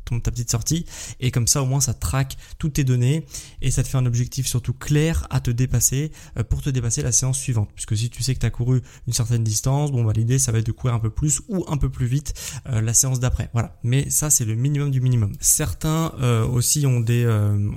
ton, 0.05 0.19
ta 0.19 0.31
petite 0.31 0.51
sortie. 0.51 0.85
Et 1.19 1.31
comme 1.31 1.47
ça, 1.47 1.61
au 1.61 1.65
moins, 1.65 1.79
ça 1.79 1.93
traque 1.93 2.37
toutes 2.57 2.73
tes 2.73 2.83
données 2.83 3.25
et 3.61 3.71
ça 3.71 3.83
te 3.83 3.87
fait 3.87 3.97
un 3.97 4.05
objectif 4.05 4.47
surtout 4.47 4.73
clair 4.73 5.27
à 5.29 5.39
te 5.39 5.51
dépasser 5.51 6.11
euh, 6.37 6.43
pour 6.43 6.61
te 6.61 6.69
dépasser 6.69 7.01
la 7.01 7.11
séance 7.11 7.39
suivante. 7.39 7.69
Puisque 7.73 7.95
si 7.95 8.09
tu 8.09 8.23
sais 8.23 8.33
que 8.33 8.39
tu 8.39 8.45
as 8.45 8.51
couru 8.51 8.81
une 9.07 9.13
certaine 9.13 9.43
distance, 9.43 9.91
bon, 9.91 10.03
bah, 10.03 10.13
l'idée, 10.13 10.39
ça 10.39 10.51
va 10.51 10.59
être 10.59 10.65
de 10.65 10.71
courir 10.71 10.95
un 10.95 10.99
peu 10.99 11.09
plus 11.09 11.41
ou 11.47 11.65
un 11.67 11.77
peu 11.77 11.89
plus 11.89 11.94
vite 12.03 12.33
euh, 12.67 12.81
la 12.81 12.93
séance 12.93 13.19
d'après. 13.19 13.49
Voilà. 13.53 13.77
Mais 13.83 14.09
ça, 14.09 14.29
c'est 14.29 14.45
le 14.45 14.55
minimum 14.55 14.91
du 14.91 14.99
minimum. 14.99 15.33
Certains 15.39 16.13
euh, 16.19 16.45
aussi 16.45 16.85
ont 16.85 16.99
des, 16.99 17.25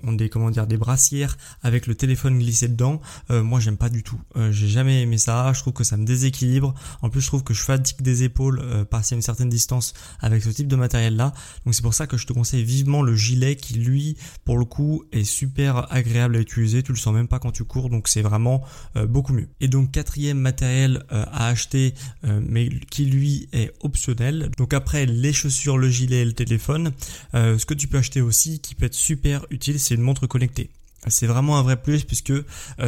ont 0.02 0.12
des, 0.12 0.28
comment 0.28 0.50
dire, 0.50 0.66
des 0.66 0.76
brassières 0.76 1.36
avec 1.62 1.86
le 1.86 1.94
téléphone 1.94 2.38
glissé 2.38 2.68
dedans. 2.68 3.00
moi, 3.30 3.60
j'aime 3.60 3.76
pas 3.76 3.88
du 3.88 4.02
tout. 4.02 4.20
J'ai 4.50 4.68
jamais 4.68 5.02
aimé 5.02 5.18
ça. 5.18 5.52
Je 5.52 5.60
trouve 5.60 5.72
que 5.72 5.84
ça 5.84 5.96
me 5.96 6.04
déséquilibre. 6.04 6.74
En 7.02 7.10
plus, 7.10 7.20
je 7.20 7.26
trouve 7.26 7.44
que 7.44 7.54
je 7.54 7.62
fatigue 7.62 8.02
des 8.02 8.22
épaules 8.24 8.86
passer 8.90 9.14
une 9.14 9.22
certaine 9.22 9.48
distance 9.48 9.94
avec 10.20 10.42
ce 10.42 10.48
type 10.50 10.68
de 10.68 10.76
matériel 10.76 11.16
là. 11.16 11.32
Donc 11.64 11.74
c'est 11.74 11.82
pour 11.82 11.94
ça 11.94 12.06
que 12.06 12.16
je 12.16 12.26
te 12.26 12.32
conseille 12.32 12.64
vivement 12.64 13.02
le 13.02 13.14
gilet 13.14 13.56
qui 13.56 13.74
lui 13.74 14.16
pour 14.44 14.58
le 14.58 14.64
coup 14.64 15.04
est 15.12 15.24
super 15.24 15.92
agréable 15.92 16.36
à 16.36 16.40
utiliser. 16.40 16.82
Tu 16.82 16.92
le 16.92 16.98
sens 16.98 17.14
même 17.14 17.28
pas 17.28 17.38
quand 17.38 17.52
tu 17.52 17.64
cours 17.64 17.90
donc 17.90 18.08
c'est 18.08 18.22
vraiment 18.22 18.62
euh, 18.96 19.06
beaucoup 19.06 19.32
mieux. 19.32 19.48
Et 19.60 19.68
donc 19.68 19.92
quatrième 19.92 20.38
matériel 20.38 21.04
euh, 21.12 21.24
à 21.30 21.48
acheter 21.48 21.94
euh, 22.24 22.40
mais 22.42 22.68
qui 22.90 23.06
lui 23.06 23.48
est 23.52 23.72
optionnel. 23.80 24.07
Donc 24.14 24.74
après 24.74 25.06
les 25.06 25.32
chaussures, 25.32 25.78
le 25.78 25.88
gilet 25.88 26.22
et 26.22 26.24
le 26.24 26.32
téléphone, 26.32 26.92
ce 27.34 27.64
que 27.64 27.74
tu 27.74 27.88
peux 27.88 27.98
acheter 27.98 28.20
aussi 28.20 28.60
qui 28.60 28.74
peut 28.74 28.86
être 28.86 28.94
super 28.94 29.46
utile 29.50 29.78
c'est 29.78 29.94
une 29.94 30.02
montre 30.02 30.26
connectée. 30.26 30.70
C'est 31.06 31.26
vraiment 31.26 31.58
un 31.58 31.62
vrai 31.62 31.80
plus 31.80 32.04
puisque 32.04 32.32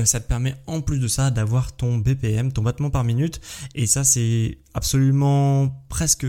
ça 0.04 0.20
te 0.20 0.26
permet 0.26 0.56
en 0.66 0.80
plus 0.80 0.98
de 0.98 1.08
ça 1.08 1.30
d'avoir 1.30 1.72
ton 1.72 1.98
BPM, 1.98 2.52
ton 2.52 2.62
battement 2.62 2.90
par 2.90 3.04
minute 3.04 3.40
et 3.74 3.86
ça 3.86 4.04
c'est 4.04 4.58
absolument 4.74 5.84
presque 5.88 6.26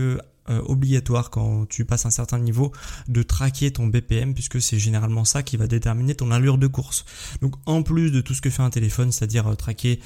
euh, 0.50 0.60
obligatoire 0.66 1.30
quand 1.30 1.66
tu 1.68 1.84
passes 1.84 2.04
un 2.04 2.10
certain 2.10 2.40
niveau 2.40 2.72
de 3.06 3.22
traquer 3.22 3.72
ton 3.72 3.86
BPM 3.86 4.34
puisque 4.34 4.60
c'est 4.60 4.76
généralement 4.76 5.24
ça 5.24 5.44
qui 5.44 5.56
va 5.56 5.68
déterminer 5.68 6.16
ton 6.16 6.32
allure 6.32 6.58
de 6.58 6.66
course. 6.66 7.04
Donc 7.42 7.54
en 7.64 7.84
plus 7.84 8.10
de 8.10 8.20
tout 8.20 8.34
ce 8.34 8.42
que 8.42 8.50
fait 8.50 8.62
un 8.62 8.70
téléphone, 8.70 9.12
c'est-à-dire 9.12 9.46
euh, 9.46 9.54
traquer 9.54 10.00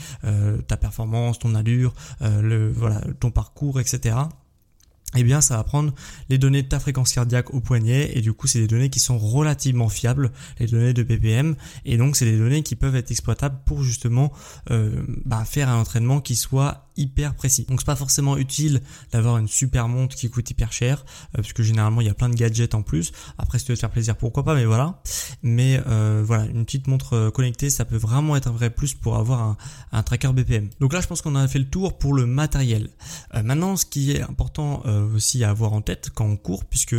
ta 0.69 0.76
performance, 0.76 1.38
ton 1.38 1.55
allure, 1.55 1.95
ton 3.21 3.31
parcours, 3.31 3.81
etc 3.81 4.16
eh 5.16 5.25
bien 5.25 5.40
ça 5.40 5.56
va 5.56 5.64
prendre 5.64 5.92
les 6.28 6.38
données 6.38 6.62
de 6.62 6.68
ta 6.68 6.80
fréquence 6.80 7.12
cardiaque 7.12 7.52
au 7.54 7.61
poignet 7.61 8.11
et 8.14 8.20
du 8.20 8.32
coup 8.32 8.46
c'est 8.46 8.61
des 8.61 8.66
données 8.66 8.90
qui 8.90 9.00
sont 9.00 9.18
relativement 9.18 9.88
fiables, 9.88 10.32
les 10.58 10.66
données 10.66 10.92
de 10.92 11.02
BPM 11.02 11.56
et 11.85 11.96
donc 11.96 12.16
c'est 12.16 12.25
des 12.25 12.38
données 12.38 12.62
qui 12.62 12.76
peuvent 12.76 12.96
être 12.96 13.11
exploitables 13.11 13.58
pour 13.64 13.82
justement 13.82 14.32
euh, 14.70 15.02
bah, 15.25 15.44
faire 15.44 15.68
un 15.68 15.80
entraînement 15.80 16.20
qui 16.20 16.37
soit 16.37 16.86
hyper 16.97 17.35
précis. 17.35 17.67
Donc 17.69 17.81
c'est 17.81 17.87
pas 17.87 17.97
forcément 17.97 18.37
utile 18.37 18.83
d'avoir 19.12 19.38
une 19.38 19.49
super 19.49 19.88
montre 19.88 20.17
qui 20.17 20.29
coûte 20.31 20.50
hyper 20.50 20.73
cher, 20.73 21.05
euh, 21.05 21.43
parce 21.43 21.53
que 21.53 21.62
généralement 21.62 22.00
il 22.00 22.07
y 22.07 22.11
a 22.11 22.15
plein 22.15 22.29
de 22.29 22.35
gadgets 22.35 22.75
en 22.75 22.83
plus. 22.83 23.12
Après 23.38 23.59
si 23.59 23.65
tu 23.65 23.73
veux 23.73 23.76
te 23.76 23.81
faire 23.81 23.91
plaisir, 23.91 24.17
pourquoi 24.17 24.45
pas, 24.45 24.55
mais 24.55 24.65
voilà. 24.65 25.00
Mais 25.43 25.81
euh, 25.87 26.23
voilà, 26.25 26.47
une 26.47 26.65
petite 26.65 26.87
montre 26.87 27.15
euh, 27.15 27.31
connectée, 27.31 27.71
ça 27.71 27.85
peut 27.85 27.97
vraiment 27.97 28.37
être 28.37 28.49
un 28.49 28.53
vrai 28.53 28.71
plus 28.71 28.95
pour 28.95 29.17
avoir 29.17 29.41
un, 29.41 29.57
un 29.93 30.03
tracker 30.03 30.33
BPM. 30.33 30.69
Donc 30.81 30.93
là 30.93 31.00
je 31.00 31.07
pense 31.07 31.23
qu'on 31.23 31.35
a 31.35 31.47
fait 31.49 31.59
le 31.59 31.69
tour 31.69 31.99
pour 31.99 32.15
le 32.15 32.26
matériel. 32.26 32.91
maintenant 33.45 33.76
ce 33.76 33.87
qui 33.87 34.12
est 34.12 34.23
important 34.23 34.83
aussi 35.15 35.45
à 35.45 35.50
avoir 35.50 35.73
en 35.73 35.81
tête 35.81 36.11
quand 36.15 36.25
on 36.25 36.37
court, 36.37 36.65
puisque 36.65 36.97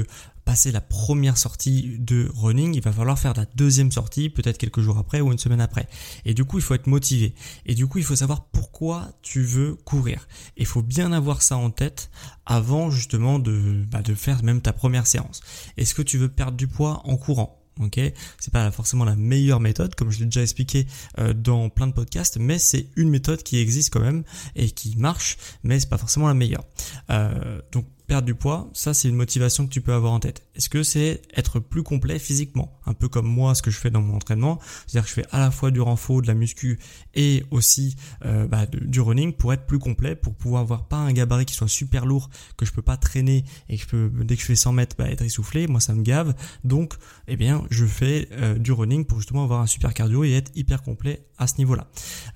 passer 0.47 0.71
la 0.71 0.79
première 0.79 1.37
sortie 1.37 1.97
de 1.99 2.31
running, 2.33 2.73
il 2.73 2.81
va 2.81 2.93
falloir 2.93 3.19
faire 3.19 3.33
la 3.33 3.43
deuxième 3.55 3.91
sortie, 3.91 4.29
peut-être 4.29 4.57
quelques 4.57 4.79
jours 4.79 4.97
après 4.97 5.19
ou 5.19 5.33
une 5.33 5.37
semaine 5.37 5.59
après. 5.59 5.89
Et 6.23 6.33
du 6.33 6.45
coup, 6.45 6.57
il 6.57 6.61
faut 6.61 6.73
être 6.73 6.87
motivé. 6.87 7.35
Et 7.65 7.75
du 7.75 7.85
coup, 7.85 7.97
il 7.97 8.05
faut 8.05 8.15
savoir 8.15 8.45
pourquoi 8.45 9.09
tu 9.21 9.41
veux 9.41 9.75
courir. 9.83 10.25
Il 10.55 10.65
faut 10.65 10.81
bien 10.81 11.11
avoir 11.11 11.41
ça 11.41 11.57
en 11.57 11.69
tête 11.69 12.09
avant 12.45 12.89
justement 12.89 13.39
de, 13.39 13.83
bah, 13.91 14.01
de 14.01 14.15
faire 14.15 14.41
même 14.41 14.61
ta 14.61 14.71
première 14.71 15.05
séance. 15.05 15.41
Est-ce 15.75 15.93
que 15.93 16.01
tu 16.01 16.17
veux 16.17 16.29
perdre 16.29 16.55
du 16.55 16.69
poids 16.69 17.01
en 17.03 17.17
courant? 17.17 17.61
Ok? 17.81 17.99
C'est 18.39 18.53
pas 18.53 18.71
forcément 18.71 19.03
la 19.03 19.17
meilleure 19.17 19.59
méthode 19.59 19.95
comme 19.95 20.11
je 20.11 20.19
l'ai 20.19 20.25
déjà 20.25 20.41
expliqué 20.41 20.87
euh, 21.19 21.33
dans 21.33 21.69
plein 21.69 21.85
de 21.85 21.91
podcasts 21.91 22.37
mais 22.37 22.57
c'est 22.57 22.87
une 22.95 23.09
méthode 23.09 23.43
qui 23.43 23.59
existe 23.59 23.93
quand 23.93 23.99
même 23.99 24.23
et 24.55 24.71
qui 24.71 24.97
marche 24.97 25.37
mais 25.61 25.79
c'est 25.79 25.89
pas 25.89 25.99
forcément 25.99 26.27
la 26.27 26.33
meilleure 26.33 26.63
euh, 27.11 27.61
donc 27.71 27.85
perdre 28.07 28.25
du 28.25 28.35
poids, 28.35 28.69
ça 28.73 28.93
c'est 28.93 29.09
une 29.09 29.15
motivation 29.15 29.67
que 29.67 29.71
tu 29.71 29.81
peux 29.81 29.93
avoir 29.93 30.13
en 30.13 30.19
tête. 30.19 30.41
Est-ce 30.55 30.69
que 30.69 30.81
c'est 30.81 31.21
être 31.35 31.59
plus 31.59 31.83
complet 31.83 32.19
physiquement? 32.19 32.79
Un 32.85 32.93
peu 32.93 33.09
comme 33.09 33.27
moi 33.27 33.53
ce 33.53 33.61
que 33.61 33.69
je 33.69 33.77
fais 33.77 33.91
dans 33.91 34.01
mon 34.01 34.15
entraînement, 34.15 34.59
c'est-à-dire 34.87 35.03
que 35.03 35.09
je 35.09 35.13
fais 35.13 35.25
à 35.31 35.39
la 35.39 35.51
fois 35.51 35.71
du 35.71 35.81
renfort, 35.81 36.21
de 36.21 36.27
la 36.27 36.33
muscu 36.33 36.79
et 37.15 37.43
aussi 37.51 37.97
euh, 38.25 38.47
bah, 38.47 38.65
du 38.65 39.01
running 39.01 39.33
pour 39.33 39.51
être 39.51 39.65
plus 39.65 39.79
complet, 39.79 40.15
pour 40.15 40.33
pouvoir 40.35 40.61
avoir 40.61 40.87
pas 40.87 40.97
un 40.97 41.11
gabarit 41.11 41.45
qui 41.45 41.53
soit 41.53 41.67
super 41.67 42.05
lourd, 42.05 42.29
que 42.55 42.65
je 42.65 42.71
peux 42.71 42.81
pas 42.81 42.95
traîner 42.95 43.43
et 43.67 43.77
que 43.77 43.83
je 43.83 43.87
peux, 43.87 44.11
dès 44.23 44.35
que 44.35 44.41
je 44.41 44.47
fais 44.47 44.55
100 44.55 44.71
mètres 44.71 44.95
bah, 44.97 45.09
être 45.09 45.23
essoufflé, 45.23 45.67
moi 45.67 45.81
ça 45.81 45.93
me 45.93 46.01
gave. 46.01 46.33
Donc 46.63 46.93
eh 47.27 47.35
bien 47.35 47.65
je 47.69 47.85
fais 47.85 48.29
euh, 48.31 48.57
du 48.57 48.71
running 48.71 49.05
pour 49.05 49.19
justement 49.19 49.43
avoir 49.43 49.61
un 49.61 49.67
super 49.67 49.93
cardio 49.93 50.23
et 50.23 50.31
être 50.31 50.51
hyper 50.55 50.81
complet 50.81 51.25
à 51.37 51.47
ce 51.47 51.57
niveau-là. 51.57 51.87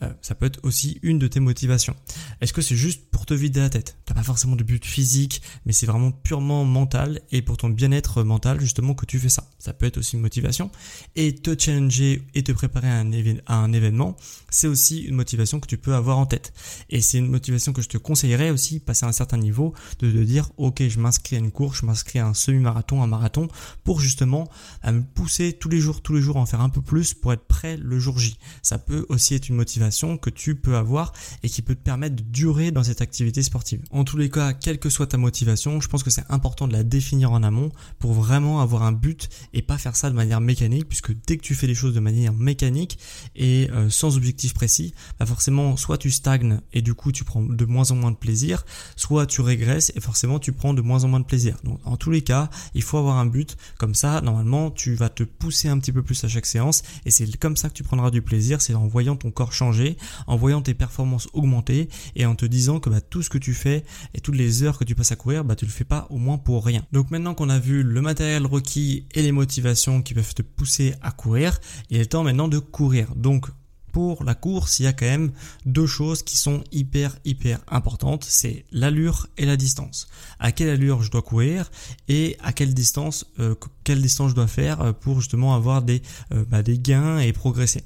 Euh, 0.01 0.09
ça 0.21 0.35
peut 0.35 0.45
être 0.45 0.59
aussi 0.63 0.99
une 1.01 1.17
de 1.17 1.27
tes 1.27 1.39
motivations. 1.39 1.95
Est-ce 2.41 2.53
que 2.53 2.61
c'est 2.61 2.75
juste 2.75 3.09
te 3.25 3.33
vider 3.33 3.59
la 3.59 3.69
tête 3.69 3.97
T'as 4.05 4.13
pas 4.13 4.23
forcément 4.23 4.55
de 4.55 4.63
but 4.63 4.83
physique, 4.83 5.41
mais 5.65 5.73
c'est 5.73 5.85
vraiment 5.85 6.11
purement 6.11 6.65
mental 6.65 7.21
et 7.31 7.41
pour 7.41 7.57
ton 7.57 7.69
bien-être 7.69 8.23
mental 8.23 8.59
justement 8.59 8.93
que 8.93 9.05
tu 9.05 9.19
fais 9.19 9.29
ça. 9.29 9.49
Ça 9.59 9.73
peut 9.73 9.85
être 9.85 9.97
aussi 9.97 10.15
une 10.15 10.21
motivation. 10.21 10.69
Et 11.15 11.35
te 11.35 11.57
challenger 11.57 12.23
et 12.33 12.43
te 12.43 12.51
préparer 12.51 12.89
à 12.89 12.99
un, 12.99 13.71
événement, 13.71 14.17
c'est 14.49 14.67
aussi 14.67 15.03
une 15.03 15.15
motivation 15.15 15.59
que 15.59 15.67
tu 15.67 15.77
peux 15.77 15.93
avoir 15.93 16.17
en 16.17 16.25
tête. 16.25 16.51
Et 16.89 16.99
c'est 16.99 17.19
une 17.19 17.27
motivation 17.27 17.73
que 17.73 17.81
je 17.81 17.89
te 17.89 17.97
conseillerais 17.97 18.49
aussi, 18.49 18.79
passer 18.79 19.05
à 19.05 19.09
un 19.09 19.13
certain 19.13 19.37
niveau, 19.37 19.73
de, 19.99 20.11
dire 20.23 20.49
ok 20.57 20.83
je 20.87 20.99
m'inscris 20.99 21.35
à 21.35 21.39
une 21.39 21.51
course, 21.51 21.79
je 21.81 21.85
m'inscris 21.85 22.19
à 22.19 22.27
un 22.27 22.33
semi-marathon, 22.33 23.01
un 23.01 23.07
marathon, 23.07 23.47
pour 23.83 24.01
justement 24.01 24.49
me 24.85 25.01
pousser 25.01 25.53
tous 25.53 25.69
les 25.69 25.79
jours, 25.79 26.01
tous 26.01 26.13
les 26.13 26.21
jours 26.21 26.37
à 26.37 26.41
en 26.41 26.45
faire 26.45 26.61
un 26.61 26.69
peu 26.69 26.81
plus 26.81 27.13
pour 27.13 27.33
être 27.33 27.45
prêt 27.45 27.77
le 27.77 27.99
jour 27.99 28.19
J. 28.19 28.37
Ça 28.61 28.77
peut 28.77 29.05
aussi 29.09 29.35
être 29.35 29.47
une 29.47 29.55
motivation 29.55 30.17
que 30.17 30.29
tu 30.29 30.55
peux 30.55 30.75
avoir 30.75 31.13
et 31.43 31.49
qui 31.49 31.61
peut 31.61 31.75
te 31.75 31.83
permettre 31.83 32.17
de 32.17 32.23
durer 32.23 32.71
dans 32.71 32.83
cette 32.83 33.01
activité 33.01 33.10
sportive. 33.41 33.81
En 33.91 34.03
tous 34.03 34.17
les 34.17 34.29
cas, 34.29 34.53
quelle 34.53 34.79
que 34.79 34.89
soit 34.89 35.07
ta 35.07 35.17
motivation, 35.17 35.81
je 35.81 35.87
pense 35.87 36.03
que 36.03 36.09
c'est 36.09 36.23
important 36.29 36.67
de 36.67 36.73
la 36.73 36.83
définir 36.83 37.31
en 37.31 37.43
amont 37.43 37.71
pour 37.99 38.13
vraiment 38.13 38.61
avoir 38.61 38.83
un 38.83 38.91
but 38.91 39.29
et 39.53 39.61
pas 39.61 39.77
faire 39.77 39.95
ça 39.95 40.09
de 40.09 40.15
manière 40.15 40.41
mécanique 40.41 40.87
puisque 40.87 41.13
dès 41.25 41.37
que 41.37 41.41
tu 41.41 41.55
fais 41.55 41.67
les 41.67 41.75
choses 41.75 41.93
de 41.93 41.99
manière 41.99 42.33
mécanique 42.33 42.97
et 43.35 43.69
euh, 43.71 43.89
sans 43.89 44.17
objectif 44.17 44.53
précis, 44.53 44.93
bah 45.19 45.25
forcément 45.25 45.77
soit 45.77 45.97
tu 45.97 46.11
stagnes 46.11 46.61
et 46.73 46.81
du 46.81 46.93
coup 46.93 47.11
tu 47.11 47.23
prends 47.23 47.41
de 47.41 47.65
moins 47.65 47.91
en 47.91 47.95
moins 47.95 48.11
de 48.11 48.15
plaisir, 48.15 48.65
soit 48.95 49.25
tu 49.25 49.41
régresses 49.41 49.91
et 49.95 49.99
forcément 49.99 50.39
tu 50.39 50.51
prends 50.51 50.73
de 50.73 50.81
moins 50.81 51.03
en 51.03 51.07
moins 51.07 51.19
de 51.19 51.25
plaisir. 51.25 51.57
Donc 51.63 51.79
en 51.85 51.97
tous 51.97 52.11
les 52.11 52.21
cas, 52.21 52.49
il 52.73 52.83
faut 52.83 52.97
avoir 52.97 53.17
un 53.17 53.25
but 53.25 53.57
comme 53.77 53.95
ça, 53.95 54.21
normalement 54.21 54.71
tu 54.71 54.95
vas 54.95 55.09
te 55.09 55.23
pousser 55.23 55.67
un 55.67 55.79
petit 55.79 55.91
peu 55.91 56.03
plus 56.03 56.23
à 56.23 56.27
chaque 56.27 56.45
séance 56.45 56.83
et 57.05 57.11
c'est 57.11 57.37
comme 57.37 57.57
ça 57.57 57.69
que 57.69 57.73
tu 57.73 57.83
prendras 57.83 58.11
du 58.11 58.21
plaisir, 58.21 58.61
c'est 58.61 58.73
en 58.73 58.87
voyant 58.87 59.15
ton 59.15 59.31
corps 59.31 59.53
changer, 59.53 59.97
en 60.27 60.37
voyant 60.37 60.61
tes 60.61 60.73
performances 60.73 61.27
augmenter 61.33 61.89
et 62.15 62.25
en 62.25 62.35
te 62.35 62.45
disant 62.45 62.79
que 62.79 62.89
bah, 62.89 63.00
tout 63.01 63.21
ce 63.21 63.29
que 63.29 63.37
tu 63.37 63.53
fais 63.53 63.83
et 64.13 64.21
toutes 64.21 64.35
les 64.35 64.63
heures 64.63 64.77
que 64.77 64.83
tu 64.83 64.95
passes 64.95 65.11
à 65.11 65.15
courir, 65.15 65.43
bah, 65.43 65.55
tu 65.55 65.65
le 65.65 65.71
fais 65.71 65.83
pas 65.83 66.07
au 66.09 66.17
moins 66.17 66.37
pour 66.37 66.65
rien. 66.65 66.85
Donc 66.91 67.11
maintenant 67.11 67.33
qu'on 67.33 67.49
a 67.49 67.59
vu 67.59 67.83
le 67.83 68.01
matériel 68.01 68.45
requis 68.45 69.05
et 69.13 69.21
les 69.21 69.31
motivations 69.31 70.01
qui 70.01 70.13
peuvent 70.13 70.33
te 70.33 70.41
pousser 70.41 70.95
à 71.01 71.11
courir, 71.11 71.59
il 71.89 71.99
est 71.99 72.05
temps 72.05 72.23
maintenant 72.23 72.47
de 72.47 72.59
courir. 72.59 73.13
Donc 73.15 73.47
pour 73.91 74.23
la 74.23 74.35
course, 74.35 74.79
il 74.79 74.83
y 74.83 74.87
a 74.87 74.93
quand 74.93 75.05
même 75.05 75.31
deux 75.65 75.85
choses 75.85 76.23
qui 76.23 76.37
sont 76.37 76.63
hyper 76.71 77.17
hyper 77.25 77.59
importantes, 77.67 78.23
c'est 78.23 78.65
l'allure 78.71 79.27
et 79.37 79.45
la 79.45 79.57
distance. 79.57 80.07
À 80.39 80.51
quelle 80.51 80.69
allure 80.69 81.03
je 81.03 81.11
dois 81.11 81.21
courir 81.21 81.69
et 82.07 82.37
à 82.41 82.53
quelle 82.53 82.73
distance 82.73 83.25
euh, 83.39 83.55
quelle 83.83 84.01
distance 84.01 84.31
je 84.31 84.35
dois 84.35 84.47
faire 84.47 84.81
euh, 84.81 84.93
pour 84.93 85.19
justement 85.19 85.55
avoir 85.55 85.81
des 85.81 86.01
euh, 86.33 86.45
bah, 86.49 86.63
des 86.63 86.79
gains 86.79 87.19
et 87.19 87.33
progresser 87.33 87.83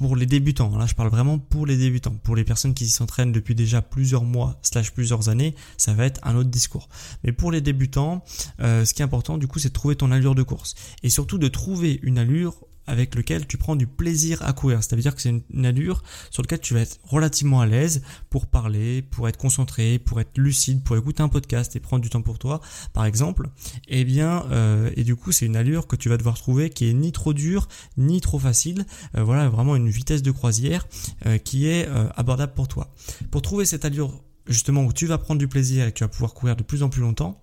pour 0.00 0.16
les 0.16 0.24
débutants. 0.24 0.76
Là, 0.78 0.86
je 0.86 0.94
parle 0.94 1.10
vraiment 1.10 1.38
pour 1.38 1.66
les 1.66 1.76
débutants. 1.76 2.14
Pour 2.22 2.34
les 2.34 2.42
personnes 2.42 2.72
qui 2.72 2.88
s'entraînent 2.88 3.32
depuis 3.32 3.54
déjà 3.54 3.82
plusieurs 3.82 4.24
mois, 4.24 4.58
slash 4.62 4.92
plusieurs 4.92 5.28
années, 5.28 5.54
ça 5.76 5.92
va 5.92 6.06
être 6.06 6.20
un 6.26 6.36
autre 6.36 6.48
discours. 6.48 6.88
Mais 7.22 7.32
pour 7.32 7.52
les 7.52 7.60
débutants, 7.60 8.24
euh, 8.60 8.86
ce 8.86 8.94
qui 8.94 9.02
est 9.02 9.04
important, 9.04 9.36
du 9.36 9.46
coup, 9.46 9.58
c'est 9.58 9.68
de 9.68 9.74
trouver 9.74 9.96
ton 9.96 10.10
allure 10.10 10.34
de 10.34 10.42
course. 10.42 10.74
Et 11.02 11.10
surtout 11.10 11.36
de 11.36 11.48
trouver 11.48 12.00
une 12.02 12.16
allure 12.16 12.54
avec 12.90 13.14
lequel 13.14 13.46
tu 13.46 13.56
prends 13.56 13.76
du 13.76 13.86
plaisir 13.86 14.42
à 14.42 14.52
courir. 14.52 14.82
C'est-à-dire 14.82 15.14
que 15.14 15.22
c'est 15.22 15.42
une, 15.50 15.64
allure 15.64 16.02
sur 16.30 16.42
laquelle 16.42 16.60
tu 16.60 16.74
vas 16.74 16.80
être 16.80 16.98
relativement 17.04 17.60
à 17.60 17.66
l'aise 17.66 18.02
pour 18.28 18.46
parler, 18.46 19.02
pour 19.02 19.28
être 19.28 19.36
concentré, 19.36 19.98
pour 19.98 20.20
être 20.20 20.36
lucide, 20.36 20.82
pour 20.82 20.96
écouter 20.96 21.22
un 21.22 21.28
podcast 21.28 21.76
et 21.76 21.80
prendre 21.80 22.02
du 22.02 22.10
temps 22.10 22.22
pour 22.22 22.38
toi, 22.38 22.60
par 22.92 23.04
exemple. 23.04 23.48
Eh 23.88 24.04
bien, 24.04 24.44
euh, 24.50 24.90
et 24.96 25.04
du 25.04 25.16
coup, 25.16 25.32
c'est 25.32 25.46
une 25.46 25.56
allure 25.56 25.86
que 25.86 25.96
tu 25.96 26.08
vas 26.08 26.16
devoir 26.16 26.36
trouver 26.36 26.70
qui 26.70 26.88
est 26.88 26.94
ni 26.94 27.12
trop 27.12 27.32
dure 27.32 27.68
ni 27.96 28.20
trop 28.20 28.38
facile. 28.38 28.84
Euh, 29.16 29.22
voilà, 29.22 29.48
vraiment 29.48 29.76
une 29.76 29.88
vitesse 29.88 30.22
de 30.22 30.30
croisière 30.30 30.86
euh, 31.26 31.38
qui 31.38 31.68
est 31.68 31.88
abordable 32.16 32.54
pour 32.54 32.68
toi. 32.68 32.92
Pour 33.30 33.42
trouver 33.42 33.64
cette 33.64 33.84
allure 33.84 34.22
justement 34.46 34.84
où 34.84 34.92
tu 34.92 35.06
vas 35.06 35.18
prendre 35.18 35.38
du 35.38 35.48
plaisir 35.48 35.86
et 35.86 35.92
que 35.92 35.98
tu 35.98 36.04
vas 36.04 36.08
pouvoir 36.08 36.34
courir 36.34 36.56
de 36.56 36.62
plus 36.62 36.82
en 36.82 36.88
plus 36.88 37.02
longtemps, 37.02 37.40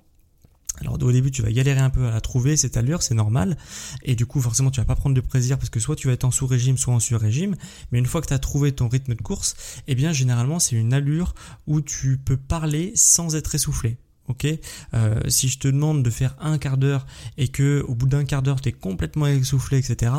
alors 0.82 1.02
au 1.02 1.12
début 1.12 1.32
tu 1.32 1.42
vas 1.42 1.52
galérer 1.52 1.80
un 1.80 1.90
peu 1.90 2.06
à 2.06 2.12
la 2.12 2.22
trouver 2.22 2.58
cette 2.58 2.78
allure, 2.78 3.02
c'est 3.02 3.16
normal, 3.16 3.58
et 4.04 4.16
du 4.16 4.26
coup 4.26 4.42
forcément 4.42 4.72
tu 4.72 4.80
vas 4.80 4.86
pas 4.86 4.96
prendre 4.96 5.16
de 5.16 5.22
plaisir 5.22 5.58
parce 5.58 5.70
que 5.70 5.80
soit 5.80 5.96
tu 5.96 6.08
vas 6.08 6.14
être 6.14 6.26
en 6.26 6.32
sous-régime, 6.32 6.78
soit 6.78 6.94
en 6.94 7.00
sur-régime, 7.00 7.56
mais 7.92 8.00
une 8.00 8.06
fois 8.06 8.22
que 8.22 8.28
tu 8.28 8.34
as 8.34 8.40
trouvé 8.40 8.72
ton 8.72 8.88
rythme 8.88 9.16
de 9.16 9.22
course, 9.22 9.56
eh 9.88 9.96
bien 9.96 10.14
généralement 10.14 10.60
c'est 10.60 10.76
une 10.76 10.94
allure 10.94 11.34
où 11.66 11.82
tu 11.82 12.18
peux 12.18 12.38
parler 12.38 12.92
sans 12.96 13.36
être 13.36 13.56
essoufflé 13.56 13.98
ok 14.28 14.48
euh, 14.94 15.22
Si 15.28 15.50
je 15.50 15.60
te 15.60 15.68
demande 15.68 16.04
de 16.04 16.10
faire 16.10 16.36
un 16.40 16.58
quart 16.58 16.78
d'heure 16.78 17.06
et 17.38 17.48
que 17.48 17.84
au 17.88 17.96
bout 17.96 18.08
d'un 18.08 18.26
quart 18.26 18.42
d'heure 18.42 18.62
tu 18.62 18.70
es 18.70 18.72
complètement 18.72 19.28
essoufflé, 19.28 19.78
etc. 19.78 20.12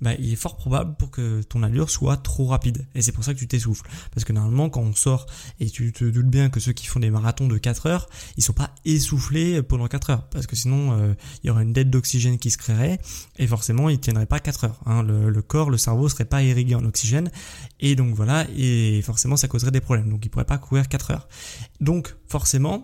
Bah, 0.00 0.14
il 0.18 0.32
est 0.32 0.36
fort 0.36 0.56
probable 0.56 0.96
pour 0.96 1.10
que 1.10 1.42
ton 1.42 1.62
allure 1.62 1.90
soit 1.90 2.16
trop 2.16 2.46
rapide. 2.46 2.86
Et 2.94 3.02
c'est 3.02 3.12
pour 3.12 3.24
ça 3.24 3.34
que 3.34 3.38
tu 3.38 3.48
t'essouffles. 3.48 3.88
Parce 4.12 4.24
que 4.24 4.32
normalement 4.32 4.70
quand 4.70 4.82
on 4.82 4.94
sort 4.94 5.26
et 5.60 5.70
tu 5.70 5.92
te 5.92 6.04
doutes 6.04 6.28
bien 6.28 6.50
que 6.50 6.60
ceux 6.60 6.72
qui 6.72 6.86
font 6.86 7.00
des 7.00 7.10
marathons 7.10 7.48
de 7.48 7.58
4 7.58 7.86
heures, 7.86 8.08
ils 8.36 8.42
sont 8.42 8.52
pas 8.52 8.70
essoufflés 8.84 9.62
pendant 9.62 9.88
4 9.88 10.10
heures. 10.10 10.28
Parce 10.28 10.46
que 10.46 10.56
sinon 10.56 10.92
euh, 10.92 11.14
il 11.42 11.48
y 11.48 11.50
aurait 11.50 11.64
une 11.64 11.72
dette 11.72 11.90
d'oxygène 11.90 12.38
qui 12.38 12.50
se 12.50 12.58
créerait 12.58 12.98
et 13.38 13.46
forcément 13.46 13.88
ils 13.88 13.98
tiendraient 13.98 14.26
pas 14.26 14.40
4 14.40 14.64
heures. 14.64 14.80
Hein. 14.86 15.02
Le, 15.02 15.30
le, 15.30 15.42
corps, 15.42 15.70
le 15.70 15.78
cerveau 15.78 16.08
serait 16.08 16.24
pas 16.24 16.42
irrigué 16.42 16.74
en 16.74 16.84
oxygène 16.84 17.30
et 17.80 17.96
donc 17.96 18.14
voilà 18.14 18.46
et 18.56 19.02
forcément 19.02 19.36
ça 19.36 19.48
causerait 19.48 19.70
des 19.70 19.80
problèmes. 19.80 20.08
Donc 20.08 20.24
ils 20.24 20.28
pourraient 20.28 20.44
pas 20.44 20.58
courir 20.58 20.88
4 20.88 21.10
heures. 21.10 21.28
Donc 21.80 22.16
forcément 22.28 22.82